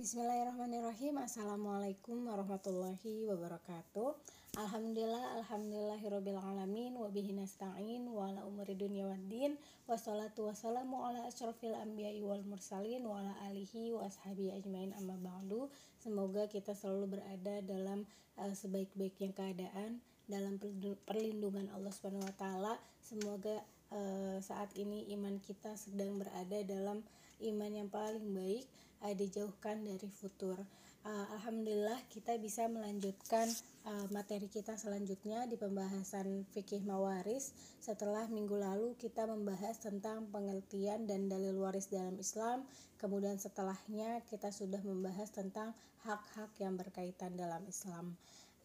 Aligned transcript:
Bismillahirrahmanirrahim. 0.00 1.20
Assalamualaikum 1.20 2.24
warahmatullahi 2.24 3.28
wabarakatuh. 3.28 4.16
Alhamdulillah 4.56 5.44
Alhamdulillahirrabbilalamin 5.44 6.96
Wabihi 6.96 7.36
nasta'in 7.36 8.08
Wa 8.08 8.32
ala 8.32 8.48
umuri 8.48 8.80
dunia 8.80 9.04
waddin 9.04 9.60
Wassalatu 9.84 10.48
wassalamu 10.48 11.04
ala 11.04 11.28
ashrafil 11.28 11.76
anbiya'i 11.76 12.24
wal 12.24 12.40
mursalin 12.48 13.04
Wa 13.04 13.20
ala 13.20 13.36
alihi 13.52 13.92
wa 13.92 14.08
ajmain. 14.08 14.96
Amma 14.96 15.20
ba'du 15.20 15.68
Semoga 16.00 16.48
kita 16.48 16.72
selalu 16.72 17.20
berada 17.20 17.60
dalam 17.60 18.08
uh, 18.40 18.56
sebaik-baiknya 18.56 19.36
keadaan 19.36 20.00
Dalam 20.24 20.56
perlindungan 21.04 21.68
Allah 21.76 21.92
subhanahu 21.92 22.24
wa 22.24 22.34
ta'ala. 22.40 22.80
Semoga 23.04 23.60
uh, 23.92 24.40
saat 24.40 24.72
ini 24.80 25.12
iman 25.12 25.36
kita 25.44 25.76
sedang 25.76 26.16
berada 26.16 26.56
dalam 26.64 27.04
iman 27.44 27.68
yang 27.68 27.92
paling 27.92 28.32
baik 28.32 28.64
uh, 29.04 29.14
dijauhkan 29.16 29.82
dari 29.84 30.08
futur. 30.08 30.56
Uh, 31.00 31.26
Alhamdulillah 31.32 31.96
kita 32.12 32.36
bisa 32.36 32.68
melanjutkan 32.68 33.48
uh, 33.88 34.04
materi 34.12 34.52
kita 34.52 34.76
selanjutnya 34.76 35.48
di 35.48 35.56
pembahasan 35.56 36.44
fikih 36.52 36.84
mawaris. 36.84 37.56
Setelah 37.80 38.28
minggu 38.28 38.52
lalu 38.52 38.92
kita 39.00 39.24
membahas 39.24 39.80
tentang 39.80 40.28
pengertian 40.28 41.08
dan 41.08 41.32
dalil 41.32 41.56
waris 41.56 41.88
dalam 41.88 42.20
Islam. 42.20 42.68
Kemudian 43.00 43.40
setelahnya 43.40 44.20
kita 44.28 44.52
sudah 44.52 44.84
membahas 44.84 45.32
tentang 45.32 45.72
hak-hak 46.04 46.52
yang 46.60 46.76
berkaitan 46.76 47.32
dalam 47.32 47.64
Islam. 47.64 48.12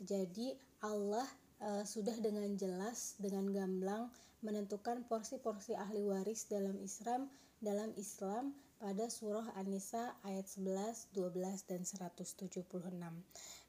Jadi 0.04 0.52
Allah 0.84 1.24
uh, 1.64 1.88
sudah 1.88 2.20
dengan 2.20 2.52
jelas 2.60 3.16
dengan 3.16 3.48
gamblang 3.48 4.12
menentukan 4.46 5.02
porsi-porsi 5.10 5.74
ahli 5.74 6.06
waris 6.06 6.46
dalam 6.46 6.78
Islam 6.78 7.26
dalam 7.58 7.90
Islam 7.98 8.54
pada 8.78 9.10
surah 9.10 9.56
An-Nisa 9.58 10.14
ayat 10.22 10.46
11, 10.46 11.10
12 11.18 11.66
dan 11.66 11.82
176. 11.82 12.54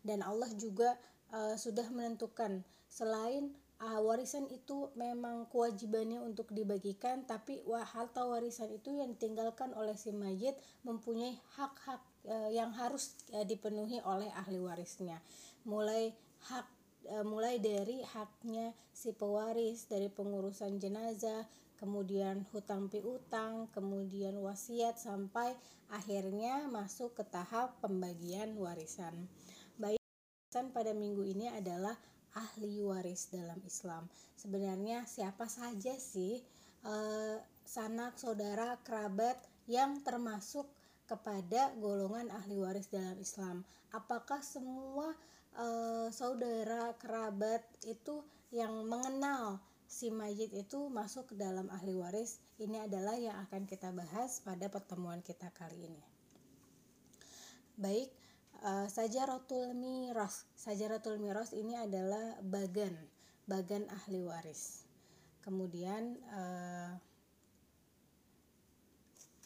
Dan 0.04 0.18
Allah 0.20 0.50
juga 0.60 0.98
uh, 1.32 1.56
sudah 1.56 1.88
menentukan 1.88 2.60
selain 2.90 3.54
uh, 3.80 4.00
warisan 4.02 4.44
itu 4.52 4.92
memang 4.98 5.48
kewajibannya 5.48 6.20
untuk 6.20 6.50
dibagikan 6.52 7.24
tapi 7.24 7.62
harta 7.64 8.26
warisan 8.26 8.68
itu 8.74 8.92
yang 8.92 9.14
ditinggalkan 9.16 9.72
oleh 9.72 9.94
si 9.96 10.12
mayit 10.12 10.58
mempunyai 10.84 11.38
hak-hak 11.56 12.02
uh, 12.28 12.50
yang 12.52 12.74
harus 12.74 13.16
uh, 13.32 13.46
dipenuhi 13.46 14.02
oleh 14.04 14.28
ahli 14.34 14.60
warisnya. 14.60 15.22
Mulai 15.64 16.12
hak 16.52 16.75
mulai 17.22 17.62
dari 17.62 18.02
haknya 18.02 18.74
si 18.90 19.14
pewaris 19.14 19.86
dari 19.86 20.10
pengurusan 20.10 20.78
jenazah 20.80 21.46
kemudian 21.76 22.44
hutang 22.52 22.88
piutang, 22.88 23.68
kemudian 23.72 24.36
wasiat 24.40 24.96
sampai 24.96 25.52
akhirnya 25.92 26.66
masuk 26.72 27.14
ke 27.14 27.24
tahap 27.28 27.76
pembagian 27.84 28.56
warisan. 28.56 29.28
Baik, 29.76 30.00
warisan 30.00 30.72
pada 30.72 30.96
minggu 30.96 31.22
ini 31.28 31.52
adalah 31.52 31.94
ahli 32.36 32.80
waris 32.80 33.28
dalam 33.28 33.60
Islam. 33.64 34.08
Sebenarnya 34.36 35.04
siapa 35.04 35.48
saja 35.48 35.96
sih 35.96 36.40
eh, 36.84 37.36
sanak, 37.64 38.16
saudara, 38.16 38.80
kerabat 38.80 39.36
yang 39.68 40.00
termasuk 40.00 40.68
kepada 41.06 41.70
golongan 41.78 42.32
ahli 42.34 42.56
waris 42.58 42.88
dalam 42.88 43.16
Islam. 43.20 43.62
Apakah 43.94 44.42
semua 44.42 45.14
eh, 45.56 46.08
saudara, 46.12 46.92
kerabat 47.00 47.64
itu 47.88 48.22
yang 48.52 48.86
mengenal 48.86 49.58
si 49.86 50.10
mayit 50.10 50.50
itu 50.52 50.90
masuk 50.90 51.32
ke 51.32 51.34
dalam 51.38 51.70
ahli 51.70 51.94
waris. 51.94 52.42
Ini 52.58 52.90
adalah 52.90 53.14
yang 53.16 53.38
akan 53.46 53.64
kita 53.64 53.94
bahas 53.94 54.42
pada 54.42 54.66
pertemuan 54.66 55.22
kita 55.22 55.48
kali 55.54 55.86
ini. 55.86 56.02
Baik 57.76 58.08
uh, 58.64 58.88
sajaratul 58.88 59.76
miras. 59.76 60.48
Sajaratul 60.56 61.20
miras 61.20 61.52
ini 61.52 61.76
adalah 61.76 62.40
bagan 62.42 62.92
bagan 63.46 63.86
ahli 63.92 64.24
waris. 64.24 64.88
Kemudian 65.44 66.18
uh, 66.34 66.92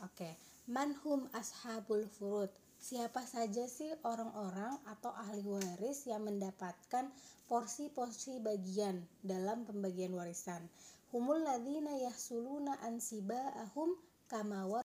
oke. 0.01 0.15
Okay. 0.17 0.35
manhum 0.71 1.27
ashabul 1.35 2.07
furud 2.07 2.53
siapa 2.81 3.29
saja 3.29 3.69
sih 3.69 3.93
orang-orang 4.09 4.81
atau 4.89 5.13
ahli 5.13 5.45
waris 5.45 6.09
yang 6.09 6.25
mendapatkan 6.25 7.13
porsi-porsi 7.45 8.41
bagian 8.41 9.05
dalam 9.21 9.69
pembagian 9.69 10.17
warisan. 10.17 10.65
Humul 11.13 11.45
ladzina 11.45 11.93
yahsuluna 12.01 12.81
ansiba'ahum 12.89 13.93
kama 14.33 14.81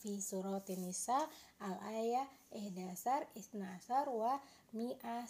fi 0.00 0.20
surat 0.20 0.68
Nisa 0.76 1.16
al 1.64 1.76
ayah 1.96 2.26
ihdasar 2.52 3.24
isnasar 3.36 4.10
wa 4.10 4.36
mi'a 4.76 5.24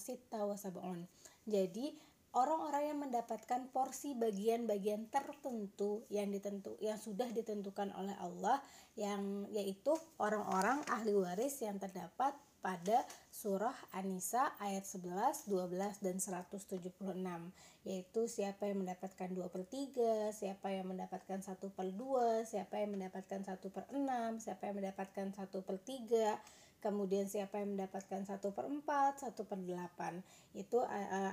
sita 0.00 0.48
wa 0.48 0.56
sab'un. 0.56 1.02
Jadi 1.44 1.92
orang-orang 2.34 2.82
yang 2.90 2.98
mendapatkan 2.98 3.70
porsi 3.70 4.18
bagian-bagian 4.18 5.06
tertentu 5.08 6.02
yang 6.10 6.34
ditentu 6.34 6.74
yang 6.82 6.98
sudah 6.98 7.30
ditentukan 7.30 7.94
oleh 7.94 8.14
Allah 8.18 8.58
yang 8.98 9.46
yaitu 9.54 9.94
orang-orang 10.18 10.82
ahli 10.90 11.14
waris 11.14 11.62
yang 11.62 11.78
terdapat 11.78 12.34
pada 12.64 13.04
surah 13.28 13.76
An-Nisa 13.92 14.56
ayat 14.56 14.88
11, 14.88 15.52
12, 15.52 16.00
dan 16.00 16.16
176 16.16 16.96
yaitu 17.84 18.20
siapa 18.24 18.64
yang 18.64 18.80
mendapatkan 18.80 19.28
2 19.28 19.52
per 19.52 19.62
3, 19.68 20.32
siapa 20.32 20.72
yang 20.72 20.88
mendapatkan 20.88 21.44
1 21.44 21.60
per 21.60 21.88
2, 21.92 22.48
siapa 22.48 22.80
yang 22.80 22.96
mendapatkan 22.96 23.40
1 23.44 23.60
per 23.68 23.84
6, 23.92 24.40
siapa 24.40 24.62
yang 24.72 24.76
mendapatkan 24.80 25.26
1 25.36 25.60
per 25.60 25.76
3 25.76 26.63
kemudian 26.84 27.24
siapa 27.24 27.64
yang 27.64 27.80
mendapatkan 27.80 28.28
1 28.28 28.36
per 28.52 28.64
4, 28.68 29.32
1 29.32 29.32
per 29.48 29.58
8 29.64 30.60
itu 30.60 30.78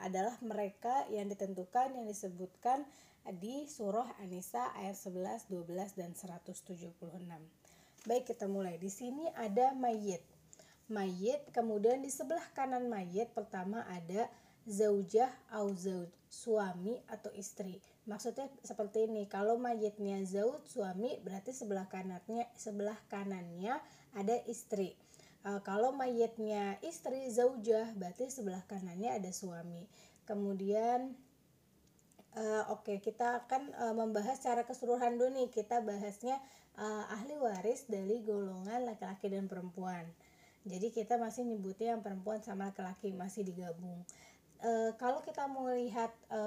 adalah 0.08 0.40
mereka 0.40 1.04
yang 1.12 1.28
ditentukan 1.28 1.92
yang 2.00 2.08
disebutkan 2.08 2.88
di 3.38 3.68
surah 3.68 4.16
An-Nisa 4.24 4.72
ayat 4.80 4.96
11, 4.96 5.52
12, 5.52 6.00
dan 6.00 6.16
176 6.16 6.96
baik 8.06 8.34
kita 8.34 8.50
mulai. 8.50 8.82
Di 8.82 8.90
sini 8.90 9.30
ada 9.38 9.78
mayit. 9.78 10.22
Mayit 10.92 11.54
kemudian 11.56 12.02
di 12.04 12.12
sebelah 12.12 12.44
kanan 12.52 12.90
mayit 12.92 13.32
pertama 13.32 13.86
ada 13.88 14.28
zaujah 14.68 15.30
au 15.54 15.74
zauj 15.74 16.10
suami 16.32 17.00
atau 17.08 17.32
istri. 17.38 17.80
Maksudnya 18.10 18.50
seperti 18.66 19.08
ini 19.08 19.30
kalau 19.30 19.56
mayitnya 19.56 20.20
zauj 20.26 20.60
suami 20.68 21.22
berarti 21.22 21.54
sebelah 21.54 21.88
kanannya 21.88 22.50
sebelah 22.58 22.98
kanannya 23.08 23.78
ada 24.18 24.36
istri 24.50 24.98
e, 25.46 25.50
kalau 25.66 25.94
mayitnya 25.94 26.78
istri 26.86 27.28
zaujah 27.30 27.94
berarti 27.98 28.30
sebelah 28.30 28.64
kanannya 28.70 29.18
ada 29.18 29.32
suami 29.34 29.86
kemudian 30.26 31.14
Uh, 32.32 32.64
Oke, 32.72 32.96
okay, 32.96 33.12
kita 33.12 33.44
akan 33.44 33.76
uh, 33.76 33.92
membahas 33.92 34.40
secara 34.40 34.64
keseluruhan 34.64 35.20
dulu 35.20 35.36
nih. 35.36 35.52
Kita 35.52 35.84
bahasnya 35.84 36.40
uh, 36.80 37.04
ahli 37.12 37.36
waris 37.36 37.92
dari 37.92 38.24
golongan 38.24 38.88
laki-laki 38.88 39.28
dan 39.28 39.52
perempuan. 39.52 40.08
Jadi 40.64 40.94
kita 40.94 41.18
masih 41.18 41.44
nyebutnya 41.50 41.98
yang 41.98 42.02
perempuan 42.06 42.40
sama 42.46 42.70
laki-laki 42.70 43.10
masih 43.18 43.42
digabung. 43.42 44.06
E, 44.62 44.94
kalau 45.02 45.26
kita 45.26 45.50
mau 45.50 45.66
lihat 45.74 46.14
e, 46.30 46.42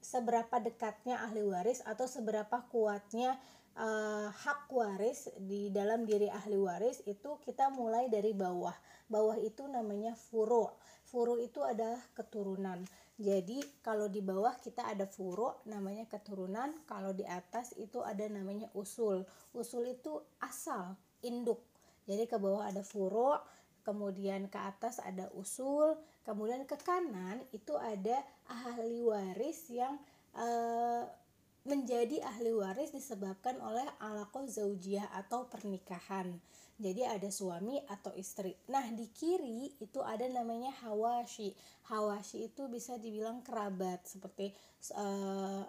seberapa 0.00 0.56
dekatnya 0.56 1.20
ahli 1.20 1.44
waris 1.44 1.84
atau 1.84 2.08
seberapa 2.08 2.64
kuatnya 2.72 3.36
e, 3.78 3.88
hak 4.26 4.66
waris 4.74 5.30
di 5.38 5.70
dalam 5.70 6.02
diri 6.02 6.26
ahli 6.26 6.58
waris 6.58 7.06
itu 7.06 7.38
kita 7.46 7.70
mulai 7.70 8.10
dari 8.10 8.34
bawah. 8.34 8.74
Bawah 9.06 9.38
itu 9.38 9.64
namanya 9.70 10.18
furu. 10.18 10.66
Furu 11.06 11.38
itu 11.38 11.62
adalah 11.62 12.02
keturunan. 12.12 12.82
Jadi 13.16 13.62
kalau 13.80 14.10
di 14.10 14.20
bawah 14.20 14.58
kita 14.58 14.90
ada 14.90 15.06
furu 15.06 15.54
namanya 15.70 16.04
keturunan, 16.10 16.74
kalau 16.84 17.14
di 17.14 17.24
atas 17.24 17.72
itu 17.78 18.02
ada 18.02 18.26
namanya 18.26 18.68
usul. 18.76 19.24
Usul 19.56 19.96
itu 19.96 20.20
asal, 20.42 20.94
induk 21.24 21.58
jadi 22.08 22.24
ke 22.24 22.40
bawah 22.40 22.64
ada 22.64 22.80
furu, 22.80 23.36
kemudian 23.84 24.48
ke 24.48 24.56
atas 24.56 24.96
ada 25.04 25.28
usul, 25.36 25.92
kemudian 26.24 26.64
ke 26.64 26.80
kanan 26.80 27.44
itu 27.52 27.76
ada 27.76 28.24
ahli 28.48 29.04
waris 29.04 29.68
yang 29.68 30.00
uh, 30.32 31.04
menjadi 31.68 32.24
ahli 32.24 32.50
waris 32.56 32.90
disebabkan 32.90 33.60
oleh 33.60 33.84
alaqah 34.00 34.48
zaujiyah 34.48 35.12
atau 35.12 35.46
pernikahan. 35.46 36.40
Jadi 36.78 37.02
ada 37.04 37.28
suami 37.28 37.76
atau 37.90 38.14
istri. 38.16 38.54
Nah, 38.72 38.86
di 38.94 39.10
kiri 39.10 39.76
itu 39.82 40.00
ada 40.00 40.24
namanya 40.30 40.72
hawashi. 40.86 41.52
Hawashi 41.90 42.48
itu 42.48 42.70
bisa 42.70 42.96
dibilang 42.96 43.42
kerabat 43.42 44.06
seperti 44.06 44.54
uh, 44.94 45.66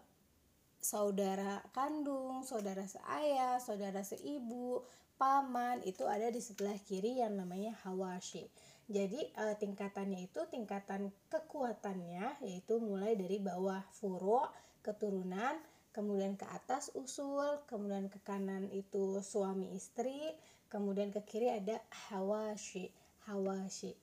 saudara 0.80 1.60
kandung, 1.76 2.48
saudara 2.48 2.88
seayah, 2.88 3.60
saudara 3.60 4.00
seibu, 4.00 4.86
paman 5.20 5.84
itu 5.84 6.08
ada 6.08 6.32
di 6.32 6.40
sebelah 6.40 6.80
kiri 6.88 7.20
yang 7.20 7.36
namanya 7.36 7.76
hawashi. 7.84 8.48
Jadi 8.90 9.22
e, 9.22 9.46
tingkatannya 9.60 10.26
itu 10.26 10.42
tingkatan 10.50 11.14
kekuatannya 11.30 12.42
yaitu 12.42 12.82
mulai 12.82 13.14
dari 13.14 13.38
bawah 13.38 13.84
furu 13.94 14.42
keturunan, 14.82 15.60
kemudian 15.92 16.38
ke 16.38 16.46
atas 16.48 16.94
usul, 16.94 17.62
kemudian 17.66 18.08
ke 18.08 18.22
kanan 18.22 18.70
itu 18.70 19.20
suami 19.26 19.74
istri, 19.74 20.34
kemudian 20.70 21.10
ke 21.10 21.22
kiri 21.26 21.50
ada 21.50 21.82
hawashi 22.10 22.94
hawashi. 23.30 23.94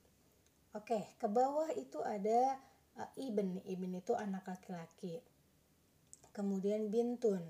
Oke 0.74 1.16
ke 1.16 1.26
bawah 1.26 1.72
itu 1.72 2.02
ada 2.04 2.58
uh, 3.00 3.10
ibn. 3.16 3.60
Ibn 3.64 3.90
itu 3.96 4.12
anak 4.12 4.44
laki-laki. 4.48 5.20
Kemudian 6.32 6.92
bintun. 6.92 7.40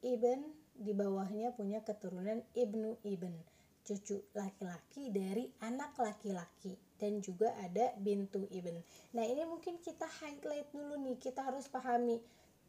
Ibn 0.00 0.40
di 0.80 0.96
bawahnya 0.96 1.52
punya 1.52 1.84
keturunan 1.84 2.40
ibnu 2.56 2.96
ibn. 3.04 3.36
Cucu 3.84 4.24
laki-laki 4.32 5.12
dari 5.12 5.44
anak 5.60 5.96
laki-laki. 6.00 6.76
Dan 6.96 7.20
juga 7.20 7.52
ada 7.60 7.92
bintu 8.00 8.48
ibn. 8.52 8.76
Nah 9.16 9.24
ini 9.24 9.44
mungkin 9.44 9.80
kita 9.80 10.08
highlight 10.08 10.68
dulu 10.72 10.96
nih. 11.00 11.16
Kita 11.20 11.44
harus 11.44 11.68
pahami 11.68 12.20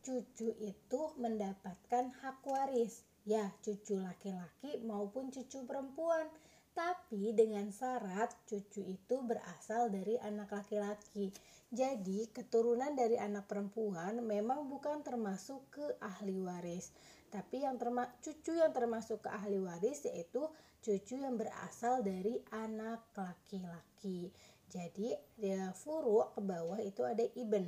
cucu 0.01 0.49
itu 0.59 1.01
mendapatkan 1.21 2.09
hak 2.21 2.41
waris 2.45 3.05
ya 3.25 3.53
cucu 3.61 4.01
laki-laki 4.01 4.81
maupun 4.81 5.29
cucu 5.29 5.61
perempuan 5.69 6.25
tapi 6.71 7.35
dengan 7.35 7.67
syarat 7.67 8.31
cucu 8.47 8.79
itu 8.87 9.15
berasal 9.27 9.91
dari 9.91 10.15
anak 10.23 10.55
laki-laki. 10.55 11.27
Jadi, 11.71 12.31
keturunan 12.31 12.95
dari 12.95 13.19
anak 13.19 13.47
perempuan 13.47 14.23
memang 14.23 14.67
bukan 14.71 15.03
termasuk 15.03 15.67
ke 15.71 15.85
ahli 15.99 16.39
waris, 16.39 16.91
tapi 17.31 17.63
yang 17.63 17.75
terma 17.75 18.07
cucu 18.19 18.55
yang 18.55 18.71
termasuk 18.71 19.23
ke 19.23 19.29
ahli 19.31 19.59
waris 19.59 20.03
yaitu 20.07 20.47
cucu 20.83 21.15
yang 21.19 21.35
berasal 21.35 22.03
dari 22.03 22.39
anak 22.55 23.03
laki-laki. 23.15 24.31
Jadi, 24.71 25.11
ya 25.39 25.75
furu 25.75 26.23
ke 26.31 26.39
bawah 26.39 26.79
itu 26.79 27.03
ada 27.03 27.23
iben. 27.35 27.67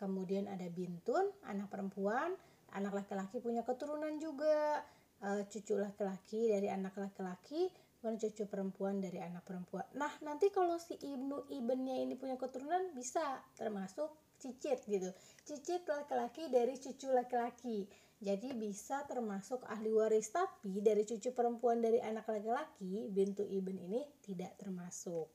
Kemudian 0.00 0.48
ada 0.48 0.64
bintun, 0.72 1.28
anak 1.44 1.68
perempuan, 1.68 2.32
anak 2.72 3.04
laki-laki 3.04 3.36
punya 3.44 3.60
keturunan 3.60 4.16
juga. 4.16 4.80
E, 5.20 5.44
cucu 5.52 5.76
laki-laki 5.76 6.48
dari 6.48 6.72
anak 6.72 6.96
laki-laki 6.96 7.68
bukan 8.00 8.16
cucu 8.16 8.48
perempuan 8.48 8.96
dari 9.04 9.20
anak 9.20 9.44
perempuan. 9.44 9.84
Nah, 9.92 10.08
nanti 10.24 10.48
kalau 10.48 10.80
si 10.80 10.96
ibnu 10.96 11.44
ibennya 11.52 12.00
ini 12.00 12.16
punya 12.16 12.40
keturunan 12.40 12.96
bisa 12.96 13.44
termasuk 13.60 14.08
cicit 14.40 14.80
gitu. 14.88 15.12
Cicit 15.44 15.84
laki-laki 15.84 16.48
dari 16.48 16.80
cucu 16.80 17.12
laki-laki. 17.12 17.84
Jadi 18.20 18.56
bisa 18.56 19.04
termasuk 19.04 19.64
ahli 19.68 19.92
waris 19.92 20.32
tapi 20.32 20.80
dari 20.80 21.04
cucu 21.04 21.32
perempuan 21.32 21.80
dari 21.84 22.00
anak 22.00 22.28
laki-laki 22.28 23.08
bintu 23.12 23.44
iben 23.44 23.76
ini 23.76 24.04
tidak 24.24 24.56
termasuk. 24.56 25.28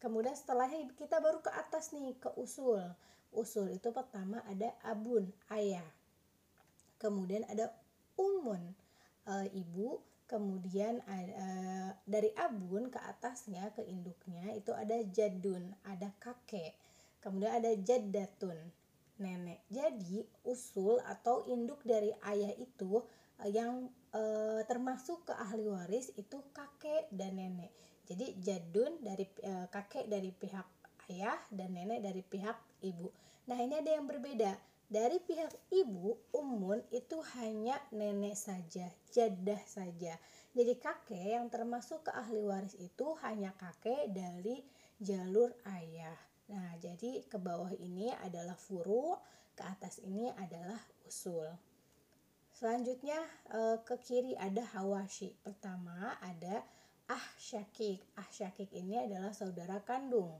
Kemudian 0.00 0.36
setelahnya 0.36 0.88
kita 0.96 1.20
baru 1.20 1.40
ke 1.40 1.48
atas 1.52 1.92
nih 1.96 2.16
ke 2.20 2.32
usul. 2.36 2.80
Usul 3.34 3.74
itu 3.74 3.90
pertama 3.90 4.40
ada 4.46 4.72
abun, 4.86 5.28
ayah. 5.50 5.84
Kemudian 6.96 7.42
ada 7.50 7.74
umun, 8.16 8.72
e, 9.26 9.34
ibu. 9.52 10.00
Kemudian 10.24 11.04
uh, 11.04 11.92
dari 12.08 12.32
abun 12.40 12.88
ke 12.88 12.96
atasnya 12.96 13.68
ke 13.76 13.84
induknya 13.84 14.56
itu 14.56 14.72
ada 14.72 14.96
jadun 15.12 15.76
ada 15.84 16.08
kakek. 16.16 16.72
Kemudian 17.20 17.60
ada 17.60 17.76
jaddatun 17.76 18.56
nenek. 19.20 19.60
Jadi 19.68 20.24
usul 20.48 20.96
atau 21.04 21.44
induk 21.44 21.84
dari 21.84 22.08
ayah 22.24 22.56
itu 22.56 23.04
uh, 23.36 23.50
yang 23.52 23.92
uh, 24.16 24.64
termasuk 24.64 25.28
ke 25.28 25.36
ahli 25.36 25.68
waris 25.68 26.08
itu 26.16 26.40
kakek 26.56 27.12
dan 27.12 27.36
nenek. 27.36 27.70
Jadi 28.08 28.40
jadun 28.40 28.96
dari 29.04 29.28
uh, 29.44 29.68
kakek 29.68 30.08
dari 30.08 30.32
pihak 30.32 30.66
ayah 31.10 31.38
dan 31.52 31.74
nenek 31.74 32.00
dari 32.00 32.22
pihak 32.24 32.56
ibu 32.80 33.10
nah 33.44 33.58
ini 33.60 33.80
ada 33.80 33.90
yang 33.92 34.08
berbeda 34.08 34.56
dari 34.84 35.16
pihak 35.16 35.72
ibu, 35.72 36.12
umun 36.36 36.78
itu 36.92 37.16
hanya 37.40 37.80
nenek 37.90 38.36
saja, 38.36 38.84
jadah 39.10 39.58
saja. 39.64 40.14
Jadi 40.52 40.76
kakek 40.76 41.34
yang 41.40 41.48
termasuk 41.48 42.04
ke 42.04 42.12
ahli 42.12 42.44
waris 42.44 42.76
itu 42.76 43.16
hanya 43.24 43.56
kakek 43.56 44.12
dari 44.12 44.60
jalur 45.00 45.50
ayah. 45.72 46.14
Nah, 46.52 46.76
jadi 46.78 47.24
ke 47.24 47.40
bawah 47.40 47.72
ini 47.80 48.12
adalah 48.22 48.54
furu, 48.54 49.16
ke 49.56 49.64
atas 49.64 49.98
ini 50.04 50.28
adalah 50.36 50.78
usul. 51.08 51.48
Selanjutnya 52.54 53.18
eh, 53.50 53.82
ke 53.82 53.98
kiri 53.98 54.38
ada 54.38 54.62
hawashi. 54.78 55.34
Pertama 55.42 56.14
ada 56.22 56.62
ah 57.10 57.26
syakik. 57.34 58.04
Ah 58.14 58.28
syakik 58.30 58.70
ini 58.70 59.00
adalah 59.00 59.34
saudara 59.34 59.82
kandung. 59.82 60.38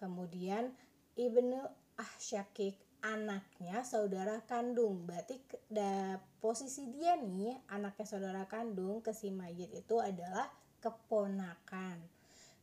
Kemudian 0.00 0.72
ibnu 1.12 1.60
ah 2.00 2.12
syakik 2.16 2.80
anaknya 3.04 3.84
saudara 3.84 4.40
kandung. 4.48 5.04
Berarti 5.04 5.36
da, 5.68 6.16
posisi 6.40 6.88
dia 6.88 7.20
nih 7.20 7.68
anaknya 7.68 8.06
saudara 8.08 8.48
kandung 8.48 9.04
ke 9.04 9.12
si 9.12 9.28
mayit 9.28 9.68
itu 9.76 10.00
adalah 10.00 10.48
keponakan. 10.80 12.00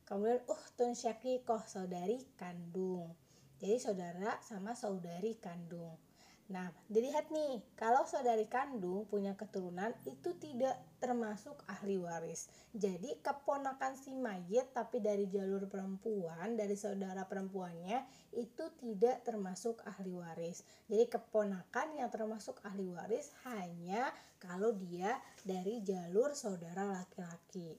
Kemudian 0.02 0.42
uh 0.50 0.64
tun 0.74 0.98
syakikoh 0.98 1.62
saudari 1.70 2.18
kandung. 2.34 3.14
Jadi 3.62 3.78
saudara 3.78 4.42
sama 4.42 4.74
saudari 4.74 5.38
kandung 5.38 6.07
Nah, 6.48 6.72
dilihat 6.88 7.28
nih, 7.28 7.60
kalau 7.76 8.08
saudari 8.08 8.48
kandung 8.48 9.04
punya 9.04 9.36
keturunan 9.36 9.92
itu 10.08 10.32
tidak 10.40 10.80
termasuk 10.96 11.60
ahli 11.68 12.00
waris. 12.00 12.48
Jadi 12.72 13.20
keponakan 13.20 13.92
si 14.00 14.16
mayit 14.16 14.72
tapi 14.72 15.04
dari 15.04 15.28
jalur 15.28 15.68
perempuan, 15.68 16.56
dari 16.56 16.72
saudara 16.72 17.28
perempuannya 17.28 18.00
itu 18.32 18.64
tidak 18.80 19.28
termasuk 19.28 19.84
ahli 19.84 20.08
waris. 20.16 20.64
Jadi 20.88 21.04
keponakan 21.12 22.00
yang 22.00 22.08
termasuk 22.08 22.56
ahli 22.64 22.88
waris 22.88 23.28
hanya 23.44 24.08
kalau 24.40 24.72
dia 24.72 25.20
dari 25.44 25.84
jalur 25.84 26.32
saudara 26.32 26.88
laki-laki. 26.88 27.76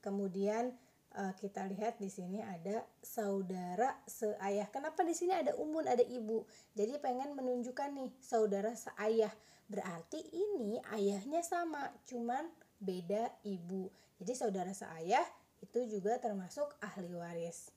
Kemudian 0.00 0.72
uh, 1.14 1.32
kita 1.38 1.64
lihat 1.70 1.96
di 2.02 2.10
sini 2.10 2.42
ada 2.42 2.82
saudara 3.00 3.94
seayah. 4.04 4.68
Kenapa 4.68 5.06
di 5.06 5.14
sini 5.14 5.32
ada 5.32 5.54
umun, 5.56 5.86
ada 5.86 6.02
ibu? 6.02 6.44
Jadi 6.74 6.98
pengen 6.98 7.38
menunjukkan 7.38 7.94
nih 7.94 8.10
saudara 8.18 8.74
seayah. 8.74 9.30
Berarti 9.70 10.20
ini 10.20 10.76
ayahnya 10.92 11.40
sama, 11.40 11.88
cuman 12.04 12.44
beda 12.82 13.32
ibu. 13.46 13.88
Jadi 14.20 14.32
saudara 14.36 14.74
seayah 14.76 15.24
itu 15.64 15.80
juga 15.88 16.20
termasuk 16.20 16.68
ahli 16.84 17.16
waris. 17.16 17.72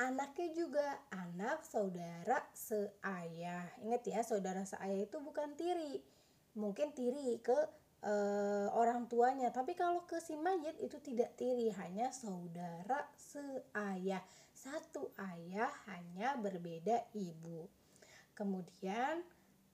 Anaknya 0.00 0.48
juga 0.56 0.86
anak 1.12 1.64
saudara 1.64 2.40
seayah. 2.56 3.68
Ingat 3.84 4.02
ya, 4.08 4.20
saudara 4.24 4.64
seayah 4.64 5.08
itu 5.08 5.20
bukan 5.20 5.56
tiri. 5.56 6.00
Mungkin 6.56 6.96
tiri 6.96 7.36
ke 7.40 7.56
uh, 8.04 8.68
orang 8.76 9.08
tuanya. 9.08 9.52
Tapi 9.52 9.76
kalau 9.76 10.04
ke 10.08 10.20
si 10.20 10.36
mayit 10.36 10.76
itu 10.80 10.96
tidak 11.00 11.36
tiri, 11.36 11.72
hanya 11.76 12.12
saudara 12.12 13.08
seayah. 13.16 14.20
Satu 14.52 15.12
ayah 15.16 15.72
hanya 15.88 16.36
berbeda 16.36 17.08
ibu. 17.16 17.64
Kemudian 18.36 19.24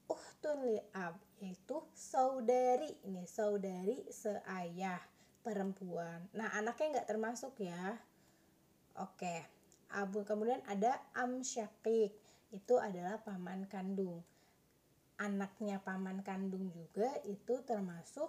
uhtun 0.06 0.58
li'ab 0.62 1.18
yaitu 1.42 1.82
saudari 1.92 2.94
ini 3.02 3.26
saudari 3.26 4.06
seayah 4.08 5.02
perempuan. 5.42 6.30
Nah 6.34 6.54
anaknya 6.54 6.98
nggak 6.98 7.10
termasuk 7.10 7.58
ya. 7.62 7.98
Oke. 8.98 9.42
Abu 9.86 10.26
kemudian 10.26 10.62
ada 10.66 10.98
am 11.14 11.46
syakik 11.46 12.10
itu 12.50 12.74
adalah 12.78 13.22
paman 13.22 13.70
kandung 13.70 14.26
anaknya 15.16 15.80
paman 15.80 16.20
kandung 16.20 16.68
juga 16.72 17.08
itu 17.24 17.64
termasuk 17.64 18.28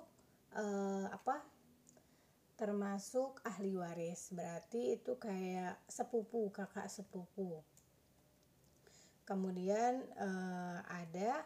uh, 0.56 1.08
apa 1.12 1.44
termasuk 2.58 3.44
ahli 3.46 3.78
waris. 3.78 4.34
Berarti 4.34 4.98
itu 4.98 5.20
kayak 5.20 5.78
sepupu 5.86 6.50
kakak 6.50 6.90
sepupu. 6.90 7.62
Kemudian 9.28 10.08
uh, 10.18 10.80
ada 10.88 11.44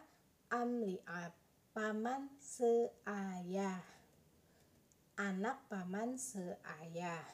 amliab 0.48 1.34
paman 1.74 2.30
seayah. 2.40 3.82
Anak 5.20 5.68
paman 5.68 6.16
seayah. 6.16 7.26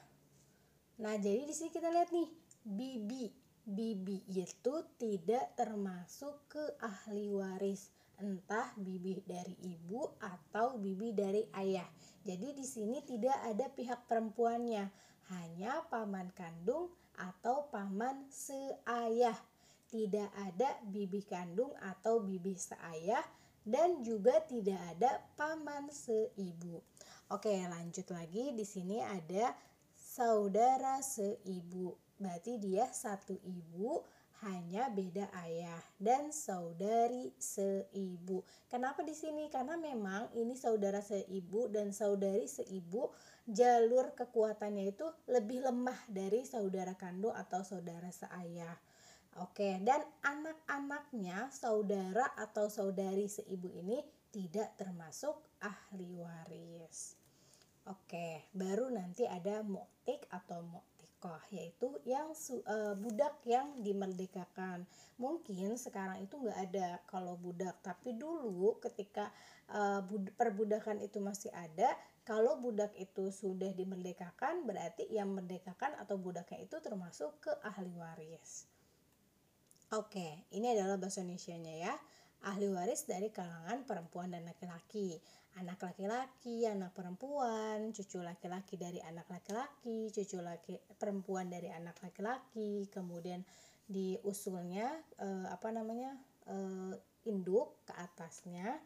Nah 0.99 1.15
jadi 1.15 1.47
di 1.47 1.55
sini 1.55 1.71
kita 1.71 1.93
lihat 1.93 2.11
nih 2.11 2.29
bibi. 2.67 3.27
Bibi 3.69 4.25
itu 4.33 4.75
tidak 4.97 5.53
termasuk 5.53 6.49
ke 6.49 6.65
ahli 6.81 7.29
waris 7.37 7.98
entah 8.19 8.75
bibi 8.79 9.23
dari 9.23 9.55
ibu 9.63 10.19
atau 10.19 10.79
bibi 10.79 11.15
dari 11.15 11.43
ayah. 11.55 11.87
Jadi 12.27 12.55
di 12.55 12.67
sini 12.67 13.03
tidak 13.07 13.35
ada 13.47 13.67
pihak 13.71 14.07
perempuannya, 14.11 14.91
hanya 15.31 15.87
paman 15.89 16.31
kandung 16.35 16.91
atau 17.19 17.71
paman 17.71 18.27
seayah. 18.31 19.37
Tidak 19.89 20.31
ada 20.37 20.69
bibi 20.85 21.25
kandung 21.25 21.73
atau 21.81 22.21
bibi 22.21 22.53
seayah 22.53 23.25
dan 23.65 24.05
juga 24.05 24.41
tidak 24.45 24.81
ada 24.97 25.21
paman 25.37 25.89
seibu. 25.89 26.81
Oke, 27.29 27.53
lanjut 27.69 28.09
lagi 28.13 28.57
di 28.57 28.65
sini 28.65 29.01
ada 29.01 29.53
saudara 29.97 31.05
seibu. 31.05 31.93
Berarti 32.17 32.57
dia 32.57 32.89
satu 32.89 33.37
ibu 33.45 34.01
hanya 34.47 34.87
beda 34.91 35.27
ayah 35.47 35.83
dan 35.99 36.31
saudari 36.31 37.35
seibu. 37.39 38.47
Kenapa 38.71 39.03
di 39.03 39.15
sini? 39.15 39.51
Karena 39.51 39.75
memang 39.75 40.31
ini 40.35 40.55
saudara 40.55 41.03
seibu 41.03 41.67
dan 41.71 41.91
saudari 41.91 42.47
seibu 42.47 43.11
jalur 43.49 44.15
kekuatannya 44.15 44.95
itu 44.95 45.07
lebih 45.27 45.67
lemah 45.67 45.99
dari 46.07 46.47
saudara 46.47 46.95
kandung 46.95 47.35
atau 47.35 47.67
saudara 47.67 48.11
seayah. 48.11 48.75
Oke, 49.39 49.79
dan 49.87 50.03
anak-anaknya 50.27 51.53
saudara 51.55 52.27
atau 52.35 52.67
saudari 52.67 53.31
seibu 53.31 53.71
ini 53.71 54.03
tidak 54.35 54.75
termasuk 54.75 55.39
ahli 55.63 56.19
waris. 56.19 57.15
Oke, 57.87 58.51
baru 58.51 58.91
nanti 58.91 59.25
ada 59.25 59.63
muktik 59.63 60.27
atau 60.29 60.61
muktik 60.67 60.98
nafkah 61.19 61.43
yaitu 61.51 61.91
yang 62.07 62.31
uh, 62.31 62.95
budak 62.95 63.35
yang 63.43 63.75
dimerdekakan. 63.83 64.87
Mungkin 65.19 65.75
sekarang 65.75 66.23
itu 66.23 66.39
nggak 66.39 66.59
ada 66.71 67.03
kalau 67.11 67.35
budak 67.35 67.75
tapi 67.83 68.15
dulu 68.15 68.79
ketika 68.79 69.35
uh, 69.75 69.99
perbudakan 70.39 71.03
itu 71.03 71.19
masih 71.19 71.51
ada 71.51 71.91
kalau 72.23 72.63
budak 72.63 72.95
itu 72.95 73.35
sudah 73.35 73.75
dimerdekakan 73.75 74.63
berarti 74.63 75.11
yang 75.11 75.35
merdekakan 75.35 75.99
atau 75.99 76.15
budaknya 76.15 76.63
itu 76.63 76.79
termasuk 76.79 77.35
ke 77.43 77.51
ahli 77.67 77.91
waris. 77.99 78.71
Oke 79.91 80.47
ini 80.55 80.71
adalah 80.71 81.03
bahasa 81.03 81.27
Indonesia-nya 81.27 81.75
ya. 81.83 81.95
Ahli 82.47 82.71
waris 82.71 83.11
dari 83.11 83.35
kalangan 83.35 83.83
perempuan 83.83 84.31
dan 84.31 84.47
laki-laki 84.47 85.19
anak 85.59 85.83
laki-laki, 85.83 86.65
anak 86.65 86.95
perempuan, 86.95 87.91
cucu 87.91 88.23
laki-laki 88.23 88.79
dari 88.79 89.03
anak 89.03 89.27
laki-laki, 89.27 90.09
cucu 90.15 90.39
laki 90.39 90.79
perempuan 90.95 91.51
dari 91.51 91.69
anak 91.75 91.99
laki-laki, 92.01 92.87
kemudian 92.95 93.43
di 93.89 94.15
usulnya 94.23 94.87
eh, 95.19 95.47
apa 95.51 95.75
namanya 95.75 96.15
eh, 96.47 96.95
induk 97.27 97.83
ke 97.85 97.93
atasnya 97.93 98.79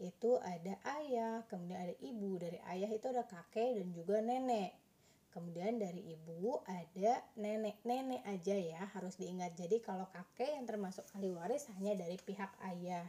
itu 0.00 0.40
ada 0.40 0.80
ayah, 0.96 1.44
kemudian 1.52 1.76
ada 1.76 1.94
ibu. 2.00 2.40
Dari 2.40 2.56
ayah 2.72 2.88
itu 2.88 3.06
ada 3.12 3.28
kakek 3.28 3.76
dan 3.76 3.88
juga 3.92 4.24
nenek. 4.24 4.72
Kemudian 5.30 5.76
dari 5.76 6.16
ibu 6.16 6.56
ada 6.64 7.20
nenek. 7.36 7.84
Nenek 7.84 8.24
aja 8.24 8.56
ya, 8.56 8.82
harus 8.96 9.20
diingat. 9.20 9.52
Jadi 9.60 9.78
kalau 9.84 10.08
kakek 10.08 10.56
yang 10.56 10.64
termasuk 10.64 11.04
ahli 11.12 11.28
waris 11.30 11.68
hanya 11.76 11.92
dari 12.00 12.16
pihak 12.16 12.48
ayah. 12.72 13.04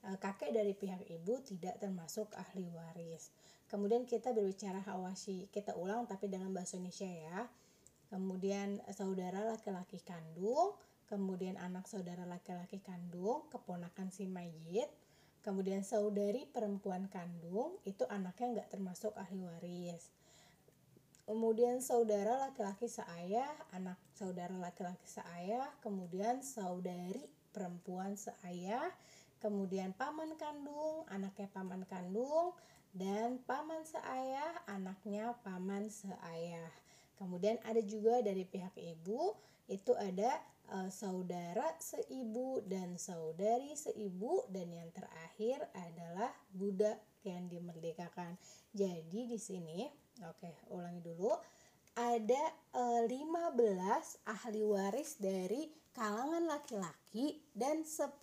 Eh, 0.00 0.16
kakek 0.16 0.56
dari 0.56 0.72
pihak 0.72 1.04
ibu 1.12 1.44
tidak 1.44 1.76
termasuk 1.76 2.32
ahli 2.32 2.64
waris. 2.72 3.28
Kemudian 3.68 4.08
kita 4.08 4.32
berbicara 4.32 4.80
hawasi, 4.80 5.52
kita 5.52 5.76
ulang 5.76 6.08
tapi 6.08 6.32
dalam 6.32 6.56
bahasa 6.56 6.80
Indonesia 6.80 7.04
ya. 7.04 7.44
Kemudian 8.08 8.80
saudara 8.96 9.44
laki-laki 9.44 10.00
kandung, 10.00 10.74
kemudian 11.04 11.60
anak 11.60 11.84
saudara 11.84 12.24
laki-laki 12.24 12.80
kandung, 12.80 13.46
keponakan 13.52 14.08
si 14.08 14.24
mayit, 14.24 14.88
kemudian 15.44 15.84
saudari 15.84 16.48
perempuan 16.48 17.06
kandung, 17.12 17.76
itu 17.84 18.02
anaknya 18.08 18.58
nggak 18.58 18.70
termasuk 18.72 19.12
ahli 19.20 19.44
waris. 19.44 20.10
Kemudian 21.28 21.78
saudara 21.84 22.40
laki-laki 22.50 22.90
seayah, 22.90 23.46
anak 23.76 24.00
saudara 24.16 24.56
laki-laki 24.58 25.06
seayah, 25.06 25.70
kemudian 25.78 26.42
saudari 26.42 27.22
perempuan 27.54 28.18
seayah, 28.18 28.82
kemudian 29.40 29.96
paman 29.96 30.36
kandung, 30.36 31.08
anaknya 31.08 31.48
paman 31.50 31.82
kandung, 31.88 32.52
dan 32.92 33.40
paman 33.48 33.82
seayah, 33.82 34.52
anaknya 34.68 35.34
paman 35.42 35.88
seayah. 35.88 36.70
Kemudian 37.16 37.60
ada 37.64 37.80
juga 37.84 38.20
dari 38.24 38.44
pihak 38.44 38.76
ibu, 38.76 39.36
itu 39.68 39.92
ada 39.94 40.40
e, 40.66 40.88
saudara 40.90 41.76
seibu 41.78 42.64
dan 42.66 42.96
saudari 42.96 43.76
seibu 43.76 44.48
dan 44.50 44.72
yang 44.72 44.90
terakhir 44.90 45.68
adalah 45.76 46.32
budak 46.50 46.98
yang 47.22 47.46
dimerdekakan. 47.46 48.34
Jadi 48.72 49.30
di 49.30 49.38
sini, 49.38 49.86
oke, 50.24 50.72
ulangi 50.72 51.00
dulu. 51.04 51.30
Ada 52.00 52.44
e, 52.72 52.84
15 53.12 54.24
ahli 54.24 54.64
waris 54.64 55.20
dari 55.20 55.68
kalangan 55.92 56.48
laki-laki 56.48 57.44
dan 57.52 57.84
10 57.84 58.16